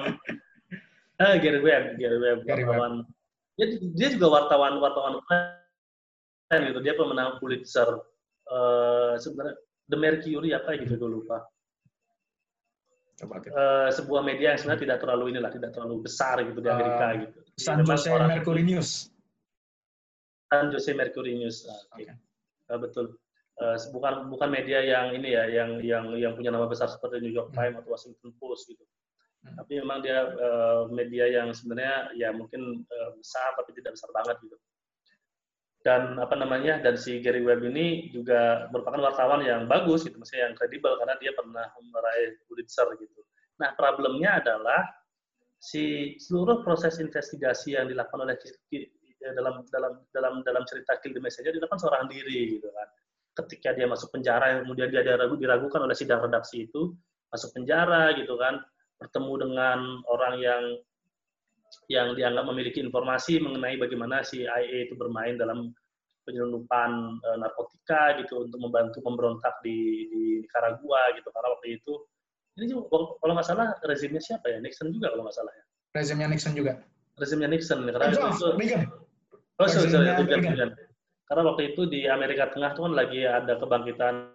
eh, 1.21 1.35
Gary 1.41 1.61
Webb, 1.65 1.85
Gary 1.97 2.19
Webb, 2.21 2.39
Gary 2.45 2.65
wartawan. 2.65 3.05
Webb. 3.05 3.57
Dia, 3.57 3.67
dia 3.93 4.09
juga 4.17 4.27
wartawan, 4.41 4.81
wartawan 4.81 5.21
gitu 6.59 6.83
dia 6.83 6.95
pemenang 6.99 7.39
Pulitzer 7.39 7.87
uh, 8.51 9.15
sebenarnya 9.15 9.55
The 9.87 9.97
Mercury 9.99 10.51
apa 10.51 10.75
gitu 10.83 10.99
gue 10.99 11.11
lupa 11.23 11.47
uh, 13.23 13.89
sebuah 13.95 14.27
media 14.27 14.55
yang 14.55 14.59
sebenarnya 14.59 14.83
tidak 14.91 14.99
terlalu 15.07 15.25
inilah 15.31 15.51
tidak 15.55 15.71
terlalu 15.71 16.03
besar 16.03 16.43
gitu 16.43 16.59
di 16.59 16.67
Amerika 16.67 17.07
uh, 17.07 17.13
gitu 17.23 17.39
San 17.55 17.87
Jose 17.87 18.11
Mercury 18.11 18.67
News 18.67 19.15
San 20.51 20.75
Jose 20.75 20.91
Mercury 20.93 21.39
News 21.39 21.65
nah, 21.65 21.81
okay. 21.95 22.11
Uh, 22.67 22.79
betul 22.79 23.07
uh, 23.63 23.79
bukan 23.95 24.29
bukan 24.29 24.49
media 24.51 24.83
yang 24.83 25.15
ini 25.15 25.39
ya 25.39 25.47
yang 25.47 25.79
yang 25.81 26.05
yang 26.19 26.33
punya 26.35 26.51
nama 26.51 26.67
besar 26.67 26.91
seperti 26.91 27.23
New 27.23 27.33
York 27.33 27.55
hmm. 27.55 27.59
Times 27.59 27.77
atau 27.79 27.91
Washington 27.95 28.31
Post 28.43 28.67
gitu 28.69 28.83
hmm. 28.83 29.55
tapi 29.63 29.79
memang 29.79 30.03
dia 30.03 30.35
uh, 30.35 30.91
media 30.91 31.31
yang 31.31 31.55
sebenarnya 31.55 32.11
ya 32.19 32.35
mungkin 32.35 32.83
uh, 32.83 33.11
besar 33.15 33.55
tapi 33.55 33.71
tidak 33.79 33.95
besar 33.95 34.11
banget 34.11 34.37
gitu 34.43 34.59
dan 35.81 36.21
apa 36.21 36.37
namanya 36.37 36.77
dan 36.85 37.01
si 37.01 37.25
Gary 37.25 37.41
Webb 37.41 37.65
ini 37.65 38.13
juga 38.13 38.69
merupakan 38.69 39.01
wartawan 39.01 39.41
yang 39.41 39.65
bagus 39.65 40.05
gitu 40.05 40.21
maksudnya 40.21 40.53
yang 40.53 40.55
kredibel 40.57 40.93
karena 41.01 41.17
dia 41.17 41.33
pernah 41.33 41.73
meraih 41.81 42.37
Pulitzer 42.45 42.85
gitu. 43.01 43.25
Nah 43.57 43.73
problemnya 43.81 44.45
adalah 44.45 44.85
si 45.57 46.17
seluruh 46.21 46.61
proses 46.61 47.01
investigasi 47.01 47.81
yang 47.81 47.89
dilakukan 47.89 48.29
oleh 48.29 48.37
dalam 49.21 49.63
dalam 49.69 49.93
dalam 50.11 50.35
dalam 50.43 50.63
cerita 50.65 50.97
Kill 51.05 51.13
the 51.13 51.23
Messenger 51.23 51.53
dilakukan 51.53 51.81
seorang 51.81 52.09
diri 52.09 52.57
gitu 52.59 52.69
kan. 52.73 52.89
Ketika 53.45 53.77
dia 53.77 53.87
masuk 53.87 54.11
penjara 54.11 54.65
kemudian 54.65 54.91
dia 54.91 55.05
diragu, 55.05 55.39
diragukan 55.39 55.87
oleh 55.87 55.97
sidang 55.97 56.25
redaksi 56.25 56.67
itu 56.67 56.97
masuk 57.31 57.53
penjara 57.55 58.17
gitu 58.17 58.35
kan. 58.41 58.59
Bertemu 59.01 59.35
dengan 59.49 59.79
orang 60.09 60.35
yang 60.41 60.63
yang 61.87 62.19
dianggap 62.19 62.45
memiliki 62.51 62.83
informasi 62.83 63.39
mengenai 63.39 63.79
bagaimana 63.79 64.27
CIA 64.27 64.91
itu 64.91 64.99
bermain 64.99 65.39
dalam 65.39 65.71
penyelundupan 66.27 66.91
e, 67.23 67.29
narkotika 67.39 68.19
gitu 68.23 68.47
untuk 68.47 68.59
membantu 68.59 68.99
pemberontak 69.03 69.63
di, 69.63 70.11
di 70.11 70.23
Nicaragua 70.43 71.15
gitu. 71.15 71.31
Karena 71.31 71.49
waktu 71.55 71.69
itu 71.79 71.93
ini 72.59 72.65
juga, 72.67 73.17
kalau 73.23 73.33
nggak 73.39 73.47
salah 73.47 73.69
rezimnya 73.87 74.23
siapa 74.23 74.51
ya? 74.51 74.59
Nixon 74.59 74.91
juga 74.91 75.15
kalau 75.15 75.23
nggak 75.27 75.37
salah 75.39 75.53
ya? 75.55 75.65
Rezimnya 75.95 76.27
Nixon 76.29 76.55
juga? 76.55 76.73
Rezimnya 77.19 77.49
Nixon 77.51 77.81
karena 77.87 78.07
eh, 78.07 78.13
itu, 78.15 78.21
itu 78.27 78.87
oh 79.61 79.69
sorry 79.69 79.89
sorry 79.93 80.09
itu 80.09 80.25
karena 81.31 81.43
waktu 81.47 81.63
itu 81.77 81.87
di 81.87 82.11
Amerika 82.11 82.51
Tengah 82.51 82.75
tuh 82.75 82.91
kan 82.91 82.95
lagi 82.99 83.23
ada 83.23 83.55
kebangkitan 83.55 84.35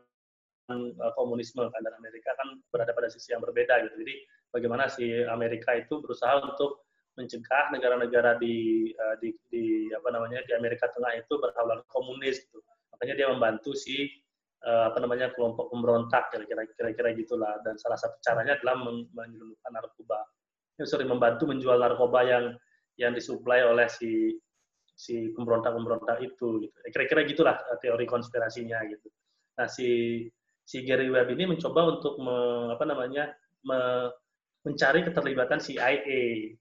e, 0.72 1.06
komunisme 1.20 1.68
kan 1.68 1.82
dan 1.84 1.92
Amerika 2.00 2.32
kan 2.40 2.56
berada 2.72 2.96
pada 2.96 3.12
sisi 3.12 3.36
yang 3.36 3.44
berbeda 3.44 3.84
gitu 3.84 4.00
jadi 4.00 4.16
bagaimana 4.56 4.88
si 4.88 5.12
Amerika 5.28 5.76
itu 5.76 6.00
berusaha 6.00 6.40
untuk 6.40 6.86
mencegah 7.16 7.72
negara-negara 7.72 8.36
di, 8.40 8.92
uh, 8.96 9.16
di 9.24 9.32
di 9.48 9.88
apa 9.96 10.12
namanya 10.12 10.44
di 10.44 10.52
Amerika 10.52 10.92
Tengah 10.92 11.16
itu 11.16 11.40
berhaluan 11.40 11.82
komunis 11.88 12.44
gitu. 12.44 12.60
Makanya 12.96 13.14
dia 13.16 13.28
membantu 13.32 13.72
si 13.72 14.12
uh, 14.68 14.92
apa 14.92 15.00
namanya 15.00 15.32
kelompok 15.32 15.72
pemberontak 15.72 16.32
kira-kira 16.32 16.68
kira-kira 16.76 17.10
gitulah 17.16 17.56
dan 17.64 17.80
salah 17.80 17.96
satu 17.96 18.20
caranya 18.20 18.60
adalah 18.60 18.84
menyelundupkan 19.16 19.72
narkoba. 19.72 20.20
Ya, 20.76 20.84
sorry 20.84 21.08
membantu 21.08 21.48
menjual 21.48 21.80
narkoba 21.80 22.20
yang 22.28 22.46
yang 23.00 23.16
disuplai 23.16 23.64
oleh 23.64 23.88
si 23.88 24.36
si 24.96 25.36
pemberontak-pemberontak 25.36 26.24
itu 26.24 26.64
gitu. 26.64 26.76
Kira-kira 26.90 27.22
gitulah 27.28 27.56
eh, 27.60 27.80
teori 27.84 28.08
konspirasinya 28.08 28.80
gitu. 28.88 29.08
Nah, 29.60 29.68
si 29.68 30.24
si 30.66 30.82
Gary 30.82 31.12
Webb 31.12 31.30
ini 31.36 31.46
mencoba 31.46 32.00
untuk 32.00 32.18
me, 32.18 32.72
apa 32.74 32.84
namanya 32.88 33.30
me, 33.68 34.10
mencari 34.66 35.06
keterlibatan 35.06 35.62
CIA 35.62 36.58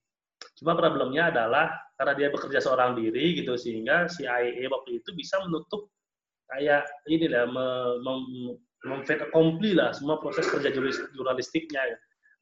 Cuma 0.58 0.76
problemnya 0.76 1.32
adalah 1.32 1.72
karena 1.96 2.12
dia 2.14 2.28
bekerja 2.30 2.60
seorang 2.60 2.98
diri 2.98 3.38
gitu 3.38 3.54
sehingga 3.54 4.10
CIA 4.10 4.66
waktu 4.70 5.00
itu 5.02 5.10
bisa 5.14 5.40
menutup 5.46 5.88
kayak 6.50 6.84
ini 7.08 7.26
lah 7.30 7.48
memfet 8.84 9.30
accompli 9.30 9.72
lah 9.72 9.94
semua 9.96 10.20
proses 10.20 10.46
kerja 10.50 10.70
jurnalistiknya. 11.14 11.80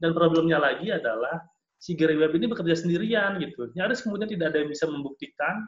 Dan 0.02 0.18
problemnya 0.18 0.58
lagi 0.58 0.90
adalah 0.90 1.38
si 1.78 1.94
Gary 1.94 2.18
Webb 2.18 2.34
ini 2.34 2.50
bekerja 2.50 2.74
sendirian 2.74 3.38
gitu. 3.38 3.70
Nyaris 3.78 4.02
kemudian 4.02 4.26
tidak 4.26 4.50
ada 4.50 4.58
yang 4.66 4.70
bisa 4.72 4.90
membuktikan 4.90 5.62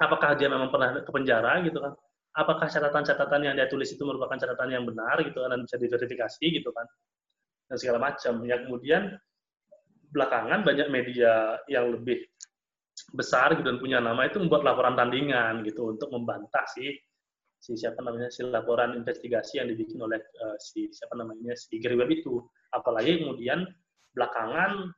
apakah 0.00 0.32
dia 0.34 0.48
memang 0.48 0.72
pernah 0.72 0.96
ke 0.96 1.10
penjara 1.12 1.60
gitu 1.60 1.78
kan. 1.78 1.92
Apakah 2.30 2.70
catatan-catatan 2.70 3.40
yang 3.42 3.54
dia 3.58 3.68
tulis 3.68 3.90
itu 3.92 4.00
merupakan 4.06 4.38
catatan 4.38 4.70
yang 4.72 4.84
benar 4.88 5.20
gitu 5.20 5.44
kan 5.44 5.52
dan 5.52 5.60
bisa 5.66 5.76
diverifikasi 5.76 6.44
gitu 6.46 6.70
kan. 6.72 6.86
Dan 7.68 7.76
segala 7.76 7.98
macam. 8.10 8.40
Ya 8.48 8.56
kemudian 8.64 9.14
belakangan 10.10 10.64
banyak 10.66 10.88
media 10.88 11.60
yang 11.70 11.94
lebih 11.94 12.24
besar 13.14 13.54
gitu 13.58 13.66
dan 13.66 13.78
punya 13.78 13.98
nama 14.02 14.26
itu 14.26 14.42
membuat 14.42 14.66
laporan 14.66 14.98
tandingan 14.98 15.62
gitu 15.62 15.94
untuk 15.94 16.10
membantah 16.10 16.66
si 16.68 16.90
si 17.60 17.76
siapa 17.76 18.00
namanya 18.00 18.32
si 18.32 18.40
laporan 18.44 18.96
investigasi 18.96 19.60
yang 19.60 19.68
dibikin 19.68 20.00
oleh 20.00 20.18
uh, 20.40 20.56
si 20.56 20.88
siapa 20.90 21.12
namanya 21.18 21.52
si 21.52 21.76
Gary 21.76 21.98
Webb 21.98 22.10
itu. 22.14 22.40
Apalagi 22.72 23.20
kemudian 23.20 23.66
belakangan 24.14 24.90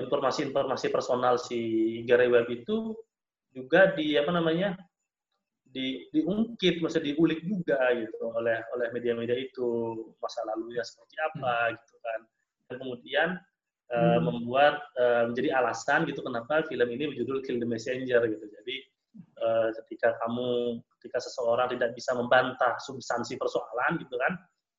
informasi-informasi 0.00 0.86
uh, 0.88 0.92
personal 0.92 1.34
si 1.36 1.60
Gary 2.08 2.28
Webb 2.32 2.48
itu 2.52 2.96
juga 3.58 3.92
di 3.98 4.14
apa 4.14 4.30
namanya 4.30 4.78
di 5.68 6.08
diungkit, 6.14 6.80
maksudnya 6.80 7.12
diulik 7.12 7.44
juga 7.44 7.76
gitu 7.92 8.24
oleh 8.32 8.56
oleh 8.72 8.88
media-media 8.94 9.36
itu 9.36 9.68
masa 10.16 10.40
lalunya 10.48 10.80
seperti 10.80 11.14
apa 11.20 11.54
hmm. 11.68 11.72
gitu 11.76 11.96
kan. 12.00 12.20
Dan 12.68 12.76
kemudian 12.80 13.28
uh, 13.92 14.20
membuat 14.22 14.80
uh, 14.96 15.28
menjadi 15.28 15.60
alasan 15.60 16.08
gitu 16.08 16.24
kenapa 16.24 16.64
film 16.70 16.88
ini 16.88 17.12
berjudul 17.12 17.44
Kill 17.44 17.60
the 17.60 17.68
Messenger 17.68 18.24
gitu. 18.32 18.46
Jadi 18.48 18.76
uh, 19.42 19.68
ketika 19.84 20.16
kamu 20.24 20.80
ketika 20.98 21.18
seseorang 21.22 21.68
tidak 21.74 21.94
bisa 21.94 22.14
membantah 22.14 22.74
substansi 22.82 23.38
persoalan 23.38 23.98
gitu 24.02 24.16
kan 24.18 24.34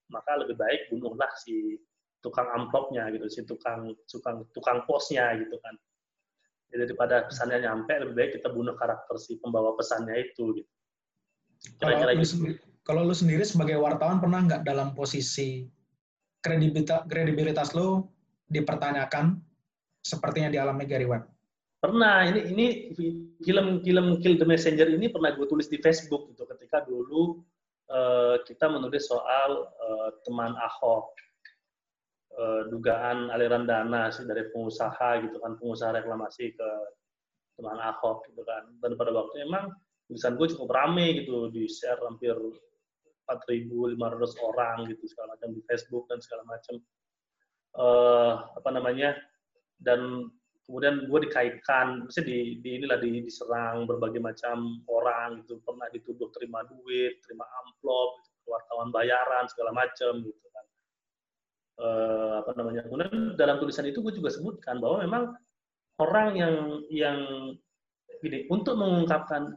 maka 0.10 0.42
lebih 0.42 0.58
baik 0.58 0.90
bunuhlah 0.90 1.30
si 1.40 1.78
tukang 2.20 2.50
amplopnya 2.52 3.08
gitu 3.14 3.28
si 3.32 3.46
tukang 3.48 3.96
tukang 4.10 4.44
tukang 4.52 4.84
posnya 4.84 5.38
gitu 5.40 5.56
kan 5.64 5.76
jadi 6.70 6.86
daripada 6.86 7.26
pesannya 7.26 7.66
nyampe 7.66 7.94
lebih 7.98 8.16
baik 8.16 8.32
kita 8.40 8.50
bunuh 8.54 8.78
karakter 8.78 9.16
si 9.18 9.42
pembawa 9.42 9.74
pesannya 9.74 10.16
itu 10.22 10.62
gitu. 10.62 10.72
Kalau 11.82 12.00
lu, 12.16 12.24
gitu. 12.24 12.64
kalau 12.88 13.02
lu 13.04 13.16
sendiri 13.18 13.44
sebagai 13.44 13.76
wartawan 13.82 14.24
pernah 14.24 14.40
nggak 14.46 14.64
dalam 14.64 14.96
posisi 14.96 15.68
kredibilitas 16.40 17.04
kredibilitas 17.10 17.76
lu 17.76 18.08
dipertanyakan 18.48 19.42
sepertinya 20.00 20.48
dialami 20.48 20.88
Gary 20.88 21.04
Webb 21.04 21.28
Pernah, 21.80 22.28
ini 22.28 22.40
ini 22.52 22.66
film 23.40 23.80
film 23.80 24.20
Kill 24.20 24.36
the 24.36 24.44
Messenger 24.44 24.92
ini 24.92 25.08
pernah 25.08 25.32
gue 25.32 25.48
tulis 25.48 25.72
di 25.72 25.80
Facebook 25.80 26.28
gitu. 26.36 26.44
Ketika 26.44 26.84
dulu 26.84 27.40
uh, 27.88 28.36
kita 28.44 28.68
menulis 28.68 29.08
soal 29.08 29.64
uh, 29.64 30.12
teman 30.28 30.60
Ahok 30.60 31.16
uh, 32.40 32.62
dugaan 32.72 33.28
aliran 33.36 33.68
dana 33.68 34.08
sih 34.08 34.24
dari 34.24 34.48
pengusaha 34.56 35.20
gitu 35.28 35.38
kan 35.44 35.60
pengusaha 35.60 35.92
reklamasi 36.00 36.56
ke 36.56 36.70
teman 37.60 37.76
Ahok 37.84 38.24
gitu 38.32 38.42
kan. 38.48 38.72
Dan 38.80 38.96
pada 38.96 39.12
waktu 39.12 39.44
emang 39.44 39.76
tulisan 40.08 40.40
gue 40.40 40.48
cukup 40.56 40.72
rame 40.72 41.22
gitu 41.22 41.52
di 41.52 41.68
share 41.68 42.00
hampir 42.08 42.34
4.500 43.28 44.00
orang 44.42 44.90
gitu 44.90 45.04
segala 45.12 45.36
macam 45.38 45.50
di 45.54 45.62
Facebook 45.68 46.08
dan 46.08 46.24
segala 46.24 46.48
macam. 46.48 46.80
Uh, 47.78 48.34
apa 48.58 48.74
namanya 48.74 49.14
dan 49.78 50.34
kemudian 50.70 51.10
gue 51.10 51.20
dikaitkan, 51.26 52.06
misalnya 52.06 52.30
di, 52.30 52.40
di 52.62 52.70
inilah 52.78 52.98
di, 53.02 53.26
diserang 53.26 53.90
berbagai 53.90 54.22
macam 54.22 54.86
orang 54.86 55.42
gitu, 55.42 55.58
pernah 55.66 55.90
dituduh 55.90 56.30
terima 56.30 56.62
duit, 56.70 57.18
terima 57.26 57.42
amplop, 57.66 58.22
gitu, 58.22 58.54
wartawan 58.54 58.94
bayaran 58.94 59.50
segala 59.50 59.74
macam 59.74 60.22
gitu 60.22 60.48
kan. 60.54 60.66
E, 61.80 61.90
apa 62.44 62.52
namanya? 62.60 62.84
Kemudian 62.84 63.40
dalam 63.40 63.56
tulisan 63.64 63.88
itu 63.88 64.04
gue 64.04 64.12
juga 64.12 64.36
sebutkan 64.36 64.84
bahwa 64.84 65.00
memang 65.08 65.24
orang 66.04 66.30
yang 66.36 66.56
yang 66.92 67.20
gini 68.20 68.44
untuk 68.52 68.76
mengungkapkan 68.76 69.56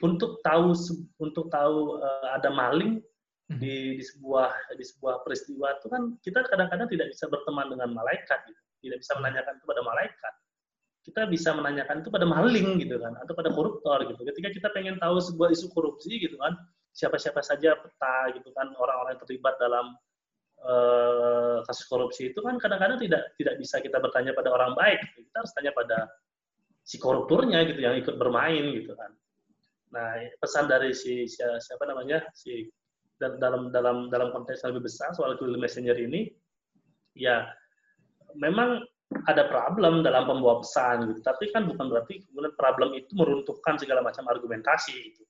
untuk 0.00 0.40
tahu 0.40 0.72
untuk 1.20 1.52
tahu 1.52 2.00
uh, 2.00 2.36
ada 2.36 2.48
maling 2.48 3.04
hmm. 3.52 3.60
di 3.60 4.00
di 4.00 4.04
sebuah 4.04 4.76
di 4.76 4.84
sebuah 4.84 5.24
peristiwa 5.24 5.76
itu 5.76 5.88
kan 5.92 6.02
kita 6.24 6.40
kadang-kadang 6.48 6.88
tidak 6.88 7.12
bisa 7.12 7.28
berteman 7.28 7.68
dengan 7.72 7.92
malaikat 7.92 8.40
gitu 8.48 8.60
tidak 8.86 8.98
bisa 9.02 9.12
menanyakan 9.18 9.52
itu 9.58 9.66
pada 9.66 9.82
malaikat. 9.82 10.34
Kita 11.06 11.20
bisa 11.30 11.50
menanyakan 11.54 11.96
itu 12.02 12.10
pada 12.10 12.26
maling 12.26 12.68
gitu 12.82 12.98
kan, 12.98 13.14
atau 13.22 13.34
pada 13.34 13.50
koruptor 13.54 14.02
gitu. 14.10 14.22
Ketika 14.26 14.48
kita 14.50 14.68
pengen 14.74 14.98
tahu 14.98 15.22
sebuah 15.22 15.54
isu 15.54 15.70
korupsi 15.70 16.18
gitu 16.18 16.34
kan, 16.38 16.58
siapa-siapa 16.94 17.42
saja 17.46 17.78
peta 17.78 18.34
gitu 18.34 18.50
kan, 18.54 18.74
orang-orang 18.74 19.14
yang 19.14 19.22
terlibat 19.22 19.54
dalam 19.62 19.94
uh, 20.64 21.60
kasus 21.66 21.84
korupsi 21.90 22.32
itu 22.32 22.40
kan 22.40 22.56
kadang-kadang 22.56 22.96
tidak 23.00 23.32
tidak 23.36 23.54
bisa 23.60 23.76
kita 23.82 23.98
bertanya 24.00 24.32
pada 24.32 24.52
orang 24.54 24.72
baik. 24.78 25.00
Kita 25.16 25.44
harus 25.44 25.52
tanya 25.52 25.72
pada 25.76 25.98
si 26.86 26.96
koruptornya 27.02 27.66
gitu 27.66 27.80
yang 27.82 27.98
ikut 27.98 28.16
bermain 28.16 28.72
gitu 28.72 28.94
kan. 28.94 29.10
Nah, 29.90 30.18
pesan 30.38 30.70
dari 30.70 30.92
si, 30.92 31.26
si 31.26 31.40
siapa 31.40 31.84
namanya 31.88 32.22
si 32.36 32.68
dalam 33.16 33.72
dalam 33.72 34.12
dalam 34.12 34.28
konteks 34.30 34.62
yang 34.62 34.76
lebih 34.76 34.92
besar 34.92 35.10
soal 35.16 35.34
Google 35.40 35.56
Messenger 35.56 35.96
ini 35.96 36.28
ya 37.16 37.48
memang 38.36 38.84
ada 39.24 39.48
problem 39.48 40.04
dalam 40.04 40.28
pembawa 40.28 40.60
pesan 40.60 41.10
gitu. 41.14 41.20
Tapi 41.22 41.48
kan 41.54 41.64
bukan 41.70 41.86
berarti 41.88 42.22
kemudian 42.28 42.54
problem 42.58 42.92
itu 42.94 43.10
meruntuhkan 43.16 43.78
segala 43.80 44.04
macam 44.04 44.26
argumentasi 44.28 44.94
gitu. 45.14 45.22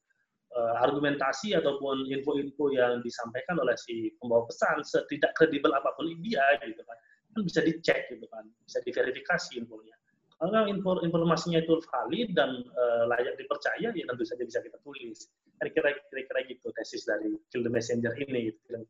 Uh, 0.57 0.73
argumentasi 0.81 1.53
ataupun 1.53 2.09
info-info 2.09 2.73
yang 2.73 3.05
disampaikan 3.05 3.61
oleh 3.61 3.77
si 3.77 4.09
pembawa 4.17 4.49
pesan 4.49 4.81
setidak 4.81 5.37
kredibel 5.37 5.69
apa 5.77 5.93
pun 5.93 6.09
dia 6.25 6.41
gitu 6.65 6.81
kan 6.81 6.97
kan 7.37 7.45
bisa 7.45 7.61
dicek 7.61 8.09
gitu 8.09 8.25
kan 8.33 8.41
bisa 8.65 8.81
diverifikasi 8.81 9.53
infonya 9.61 9.93
kalau 10.41 10.65
info, 10.65 11.05
informasinya 11.05 11.61
itu 11.61 11.77
valid 11.93 12.33
dan 12.33 12.65
uh, 12.73 13.05
layak 13.05 13.37
dipercaya 13.37 13.93
ya 13.93 14.05
tentu 14.09 14.25
saja 14.25 14.49
bisa 14.49 14.65
kita 14.65 14.81
tulis 14.81 15.29
kira-kira 15.61 16.41
gitu 16.49 16.73
tesis 16.73 17.05
dari 17.05 17.37
Kill 17.53 17.61
the 17.61 17.69
Messenger 17.69 18.17
ini 18.17 18.49
gitu. 18.49 18.81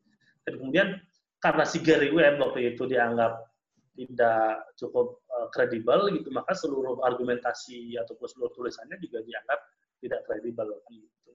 dan 0.47 0.55
kemudian 0.63 0.89
karena 1.43 1.67
si 1.67 1.83
Gary 1.83 2.15
Webb 2.15 2.39
waktu 2.47 2.79
itu 2.79 2.87
dianggap 2.87 3.43
tidak 3.97 4.71
cukup 4.79 5.19
eh, 5.35 5.49
kredibel 5.51 6.01
uh, 6.07 6.13
gitu 6.15 6.29
maka 6.31 6.53
seluruh 6.55 7.03
argumentasi 7.03 7.97
ataupun 7.99 8.27
seluruh 8.31 8.53
tulisannya 8.55 9.01
juga 9.03 9.25
dianggap 9.27 9.61
tidak 9.99 10.21
kredibel 10.29 10.69
kan 10.71 10.95
gitu. 10.95 11.31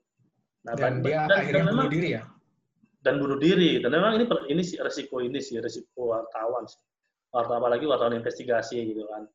Nah, 0.61 0.73
dan, 0.77 1.01
dan 1.01 1.05
dia 1.05 1.19
dan, 1.25 1.37
akhirnya 1.41 1.57
dan 1.57 1.69
memang, 1.73 1.85
bunuh 1.85 1.93
diri 1.93 2.09
ya. 2.13 2.23
Dan 3.01 3.13
bunuh 3.17 3.39
diri. 3.41 3.71
Dan 3.81 3.91
memang 3.97 4.11
ini 4.17 4.25
ini 4.53 4.61
sih 4.61 4.77
resiko 4.77 5.17
ini 5.21 5.39
sih 5.41 5.57
resiko 5.57 6.01
wartawan 6.13 6.63
sih. 6.69 6.81
Wartawan 7.33 7.69
lagi 7.71 7.85
wartawan 7.89 8.13
investigasi 8.13 8.77
gitu 8.93 9.07
kan. 9.09 9.25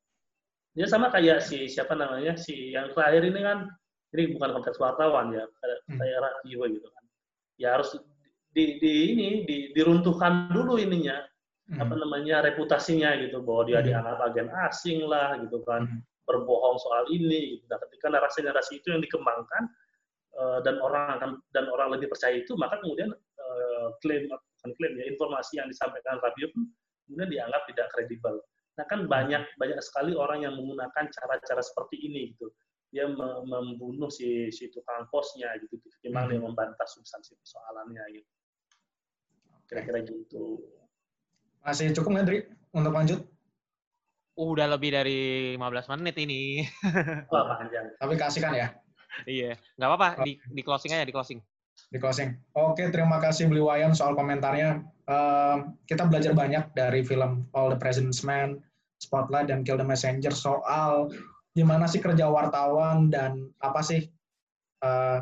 Dia 0.77 0.87
sama 0.87 1.09
kayak 1.09 1.41
si 1.41 1.67
siapa 1.67 1.97
namanya 1.97 2.37
si 2.37 2.77
yang 2.77 2.93
terakhir 2.93 3.25
ini 3.27 3.41
kan 3.41 3.59
ini 4.15 4.37
bukan 4.37 4.61
konteks 4.61 4.79
wartawan 4.79 5.33
ya 5.35 5.43
kayak 5.43 5.79
hmm. 5.89 5.99
radio 5.99 6.61
gitu 6.71 6.89
kan. 6.93 7.05
Ya 7.57 7.69
harus 7.75 7.97
di, 8.53 8.79
di 8.79 8.95
ini 9.17 9.29
di, 9.49 9.57
diruntuhkan 9.75 10.53
dulu 10.53 10.79
ininya 10.79 11.25
hmm. 11.73 11.81
apa 11.83 11.95
namanya 11.97 12.45
reputasinya 12.47 13.19
gitu 13.19 13.43
bahwa 13.43 13.67
dia 13.67 13.81
hmm. 13.83 13.87
dianggap 13.91 14.19
agen 14.31 14.49
asing 14.69 15.01
lah 15.05 15.41
gitu 15.43 15.59
kan 15.67 15.89
hmm. 15.89 16.01
berbohong 16.29 16.77
soal 16.79 17.09
ini 17.11 17.59
gitu. 17.59 17.65
Nah, 17.67 17.81
ketika 17.89 18.07
narasi-narasi 18.13 18.79
itu 18.79 18.95
yang 18.95 19.03
dikembangkan 19.03 19.67
uh, 20.37 20.61
dan 20.63 20.77
orang 20.81 21.19
akan 21.19 21.31
dan 21.51 21.67
orang 21.73 21.97
lebih 21.97 22.13
percaya 22.13 22.39
itu 22.41 22.53
maka 22.61 22.79
kemudian 22.81 23.11
uh, 23.13 23.89
klaim 24.05 24.29
bukan 24.29 24.71
klaim 24.77 24.93
ya 25.01 25.05
informasi 25.11 25.59
yang 25.59 25.69
disampaikan 25.69 26.21
radio 26.21 26.47
pun 26.53 26.69
kemudian 27.07 27.31
dianggap 27.31 27.63
tidak 27.71 27.87
kredibel. 27.95 28.35
Nah 28.77 28.85
kan 28.91 29.09
banyak 29.09 29.43
banyak 29.57 29.79
sekali 29.81 30.13
orang 30.13 30.45
yang 30.45 30.59
menggunakan 30.59 31.09
cara-cara 31.09 31.63
seperti 31.63 31.97
ini 32.03 32.35
gitu. 32.35 32.51
Dia 32.91 33.11
membunuh 33.11 34.09
si 34.09 34.49
si 34.55 34.71
tukang 34.71 35.11
posnya 35.11 35.53
gitu, 35.59 35.75
ketimbang 35.99 36.31
dia 36.31 36.39
membantah 36.39 36.87
substansi 36.87 37.35
persoalannya 37.35 38.05
gitu. 38.15 38.31
Kira-kira 39.67 40.07
gitu. 40.07 40.63
Masih 41.67 41.91
cukup 41.91 42.15
nggak, 42.15 42.27
Dri, 42.31 42.39
untuk 42.71 42.95
lanjut? 42.95 43.21
Udah 44.39 44.71
lebih 44.71 44.95
dari 44.95 45.19
15 45.59 45.93
menit 45.99 46.17
ini. 46.23 46.63
Wah, 47.35 47.59
panjang. 47.59 47.91
Tapi 47.99 48.15
kasihkan 48.15 48.55
ya? 48.55 48.69
Iya. 49.25 49.57
Nggak 49.81 49.89
apa-apa, 49.89 50.09
di, 50.29 50.37
di 50.53 50.61
closing 50.61 50.93
aja, 50.93 51.09
di 51.09 51.15
closing. 51.17 51.41
Di 51.89 51.97
closing. 51.97 52.37
Oke, 52.53 52.93
terima 52.93 53.17
kasih 53.17 53.49
Beli 53.49 53.65
Wayan 53.65 53.97
soal 53.97 54.13
komentarnya. 54.13 54.85
Uh, 55.07 55.71
kita 55.87 56.05
belajar 56.05 56.35
banyak 56.35 56.75
dari 56.77 57.01
film 57.07 57.47
All 57.57 57.73
the 57.73 57.79
President's 57.79 58.27
Men, 58.27 58.61
Spotlight, 59.01 59.49
dan 59.49 59.63
Kill 59.63 59.81
the 59.81 59.87
Messenger 59.87 60.35
soal 60.35 61.09
gimana 61.57 61.89
sih 61.89 62.05
kerja 62.05 62.29
wartawan 62.29 63.09
dan 63.09 63.49
apa 63.65 63.81
sih 63.81 64.05
eh, 64.85 65.19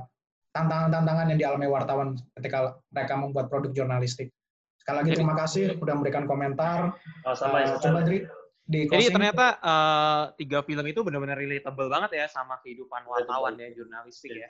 tantangan-tantangan 0.51 1.31
yang 1.31 1.39
dialami 1.39 1.67
wartawan 1.71 2.19
ketika 2.39 2.79
mereka 2.91 3.15
membuat 3.15 3.47
produk 3.47 3.71
jurnalistik. 3.71 4.35
Sekali 4.79 4.97
lagi 5.03 5.11
terima 5.15 5.35
kasih 5.39 5.79
sudah 5.79 5.95
memberikan 5.95 6.27
komentar. 6.27 6.95
Oh, 7.25 7.35
sama, 7.35 7.65
uh, 7.65 7.79
coba 7.81 8.03
Dri, 8.05 8.27
di 8.65 8.89
Jadi 8.89 9.13
ternyata 9.13 9.61
uh, 9.61 10.23
tiga 10.41 10.65
film 10.65 10.85
itu 10.89 11.05
benar-benar 11.05 11.37
relatable 11.37 11.93
banget 11.93 12.17
ya 12.17 12.27
sama 12.33 12.57
kehidupan 12.65 13.05
wartawan 13.05 13.61
ya, 13.61 13.69
jurnalistik 13.77 14.33
ya. 14.33 14.49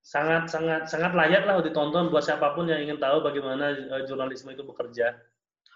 Sangat 0.00 0.48
sangat 0.48 0.88
sangat 0.88 1.12
layak 1.12 1.44
lah 1.44 1.60
ditonton 1.60 2.08
buat 2.08 2.24
siapa 2.24 2.56
pun 2.56 2.72
yang 2.72 2.80
ingin 2.80 2.96
tahu 2.96 3.20
bagaimana 3.20 3.76
uh, 3.92 4.02
jurnalisme 4.08 4.48
itu 4.48 4.64
bekerja. 4.64 5.12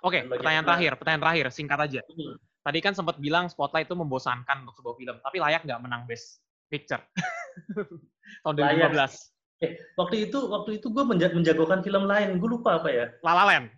Oke, 0.00 0.24
okay, 0.24 0.32
pertanyaan 0.32 0.64
terakhir, 0.64 0.92
pertanyaan 0.96 1.22
terakhir, 1.28 1.46
singkat 1.52 1.78
aja. 1.84 2.00
Hmm. 2.08 2.40
Tadi 2.64 2.78
kan 2.80 2.96
sempat 2.96 3.20
bilang 3.20 3.52
Spotlight 3.52 3.84
itu 3.84 3.96
membosankan 3.96 4.64
untuk 4.64 4.80
sebuah 4.80 4.96
film, 4.96 5.16
tapi 5.20 5.36
layak 5.44 5.68
nggak 5.68 5.80
menang 5.84 6.08
Best 6.08 6.40
Picture? 6.72 7.04
Tahun 8.44 8.54
2015. 8.56 8.96
Layak. 8.96 9.12
Eh, 9.60 9.76
waktu 10.00 10.16
itu 10.24 10.40
waktu 10.48 10.80
itu 10.80 10.88
gue 10.88 11.04
menjagokan 11.04 11.84
film 11.84 12.08
lain. 12.08 12.40
Gue 12.40 12.56
lupa 12.56 12.80
apa 12.80 12.88
ya? 12.88 13.12
La 13.20 13.36
La 13.36 13.44
Land. 13.44 13.68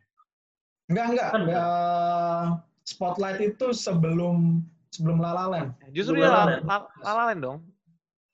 Enggak, 0.90 1.07
enggak. 1.14 1.29
Kan, 1.31 1.42
uh, 1.51 2.45
Spotlight 2.83 3.38
itu 3.38 3.71
sebelum 3.71 4.66
sebelum 4.90 5.23
La 5.23 5.33
La 5.35 5.47
Land. 5.47 5.71
Justru 5.95 6.18
dia 6.18 6.29
La, 6.29 6.59
La, 6.59 6.59
La, 6.66 6.79
La 7.03 7.23
Land 7.31 7.40
dong. 7.42 7.59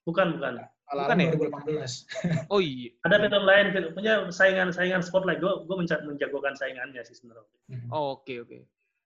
Bukan, 0.08 0.40
bukan. 0.40 0.64
Bukan 0.88 1.20
ya? 1.20 1.36
2018. 1.36 2.48
Oh 2.52 2.60
iya. 2.64 2.88
Ada 3.04 3.28
film 3.28 3.44
lain, 3.44 3.66
punya 3.92 4.24
saingan-saingan 4.32 5.04
spotlight. 5.04 5.44
Gue 5.44 5.52
gue 5.68 5.76
menjagokan 5.84 6.56
saingannya 6.56 7.04
sih 7.04 7.12
sebenarnya. 7.12 7.44
Mhm. 7.68 7.88
Oh, 7.92 8.16
oke 8.16 8.34
oke. 8.48 8.58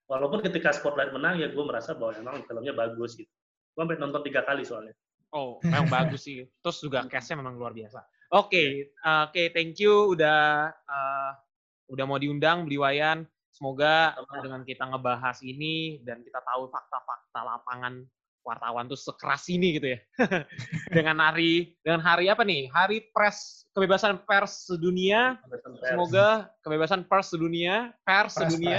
Walaupun 0.07 0.47
ketika 0.47 0.71
spotlight 0.71 1.11
menang 1.11 1.43
ya 1.43 1.51
gue 1.51 1.65
merasa 1.67 1.99
bahwa 1.99 2.15
emang 2.15 2.47
filmnya 2.47 2.71
bagus 2.71 3.19
gitu. 3.19 3.31
Gue 3.75 3.83
sampai 3.83 3.99
nonton 3.99 4.23
tiga 4.23 4.47
kali 4.47 4.63
soalnya. 4.63 4.95
Oh, 5.35 5.59
memang 5.67 5.91
bagus 5.99 6.23
sih. 6.23 6.47
Terus 6.63 6.79
juga 6.79 7.03
cast-nya 7.11 7.43
memang 7.43 7.59
luar 7.59 7.75
biasa. 7.75 7.99
Oke, 8.33 8.95
uh, 9.05 9.29
oke, 9.29 9.53
thank 9.53 9.77
you 9.77 10.17
udah 10.17 10.71
uh, 10.73 11.31
udah 11.93 12.05
mau 12.09 12.17
diundang 12.17 12.65
Beli 12.65 12.81
Wayan. 12.81 13.29
Semoga 13.53 14.17
dengan 14.41 14.65
kita 14.65 14.89
ngebahas 14.89 15.45
ini 15.45 16.01
dan 16.09 16.25
kita 16.25 16.41
tahu 16.41 16.73
fakta-fakta 16.73 17.41
lapangan 17.45 18.01
wartawan 18.43 18.91
tuh 18.91 18.99
sekeras 18.99 19.47
ini 19.53 19.77
gitu 19.79 19.93
ya. 19.93 19.99
dengan 20.97 21.21
hari 21.21 21.77
dengan 21.85 22.01
hari 22.01 22.33
apa 22.33 22.43
nih? 22.43 22.73
Hari 22.73 23.13
pers 23.13 23.69
kebebasan 23.77 24.25
pers 24.25 24.67
sedunia. 24.67 25.37
Semoga 25.85 26.49
kebebasan 26.65 27.05
pers 27.05 27.29
sedunia, 27.29 27.93
pers 28.03 28.35
Press, 28.35 28.41
sedunia, 28.41 28.79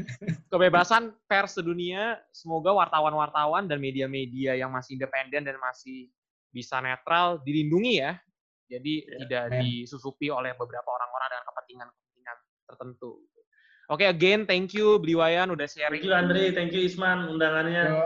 kebebasan 0.52 1.12
pers 1.28 1.60
sedunia, 1.60 2.18
semoga 2.32 2.72
wartawan-wartawan 2.72 3.68
dan 3.68 3.78
media-media 3.78 4.56
yang 4.56 4.72
masih 4.72 4.96
independen 4.96 5.44
dan 5.44 5.60
masih 5.60 6.08
bisa 6.50 6.80
netral 6.80 7.36
dilindungi 7.44 8.00
ya. 8.00 8.16
Jadi 8.66 9.06
Ya, 9.06 9.16
tidak 9.22 9.42
amin. 9.54 9.60
disusupi 9.62 10.26
oleh 10.26 10.50
beberapa 10.58 10.90
orang-orang 10.90 11.28
dengan 11.30 11.44
kepentingan-kepentingan 11.46 12.05
tertentu. 12.66 13.22
Oke, 13.86 14.02
again 14.02 14.42
thank 14.44 14.74
you 14.74 14.98
Beli 14.98 15.14
Wayan 15.14 15.54
udah 15.54 15.66
sharing. 15.70 16.02
Thank 16.02 16.10
you 16.10 16.14
Andri, 16.18 16.44
thank 16.50 16.74
you 16.74 16.82
Isman 16.82 17.30
undangannya. 17.30 17.84
Yo, 17.86 18.02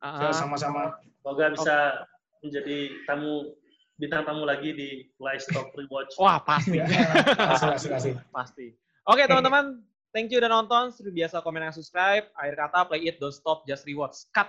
yo, 0.00 0.28
sama-sama. 0.30 0.94
Semoga 1.20 1.50
bisa 1.50 1.76
menjadi 2.44 2.92
tamu 3.08 3.56
bintang 3.98 4.26
tamu 4.26 4.44
lagi 4.46 4.74
di 4.74 4.88
Stop 5.40 5.74
Rewatch. 5.74 6.14
wah 6.22 6.38
pasti, 6.42 6.78
Ya, 6.78 6.86
kasih, 7.34 7.68
kasih, 7.74 7.90
kasih. 7.90 8.12
pasti. 8.30 8.66
Oke 9.08 9.24
teman-teman, 9.24 9.80
thank 10.14 10.30
you 10.30 10.38
udah 10.38 10.50
nonton. 10.50 10.92
Seperti 10.92 11.24
biasa 11.24 11.40
komen 11.40 11.64
dan 11.64 11.74
subscribe. 11.74 12.28
Akhir 12.36 12.54
kata 12.60 12.78
play 12.88 13.08
it, 13.08 13.16
don't 13.18 13.34
stop, 13.34 13.64
just 13.66 13.88
rewatch. 13.88 14.28
Cut. 14.34 14.48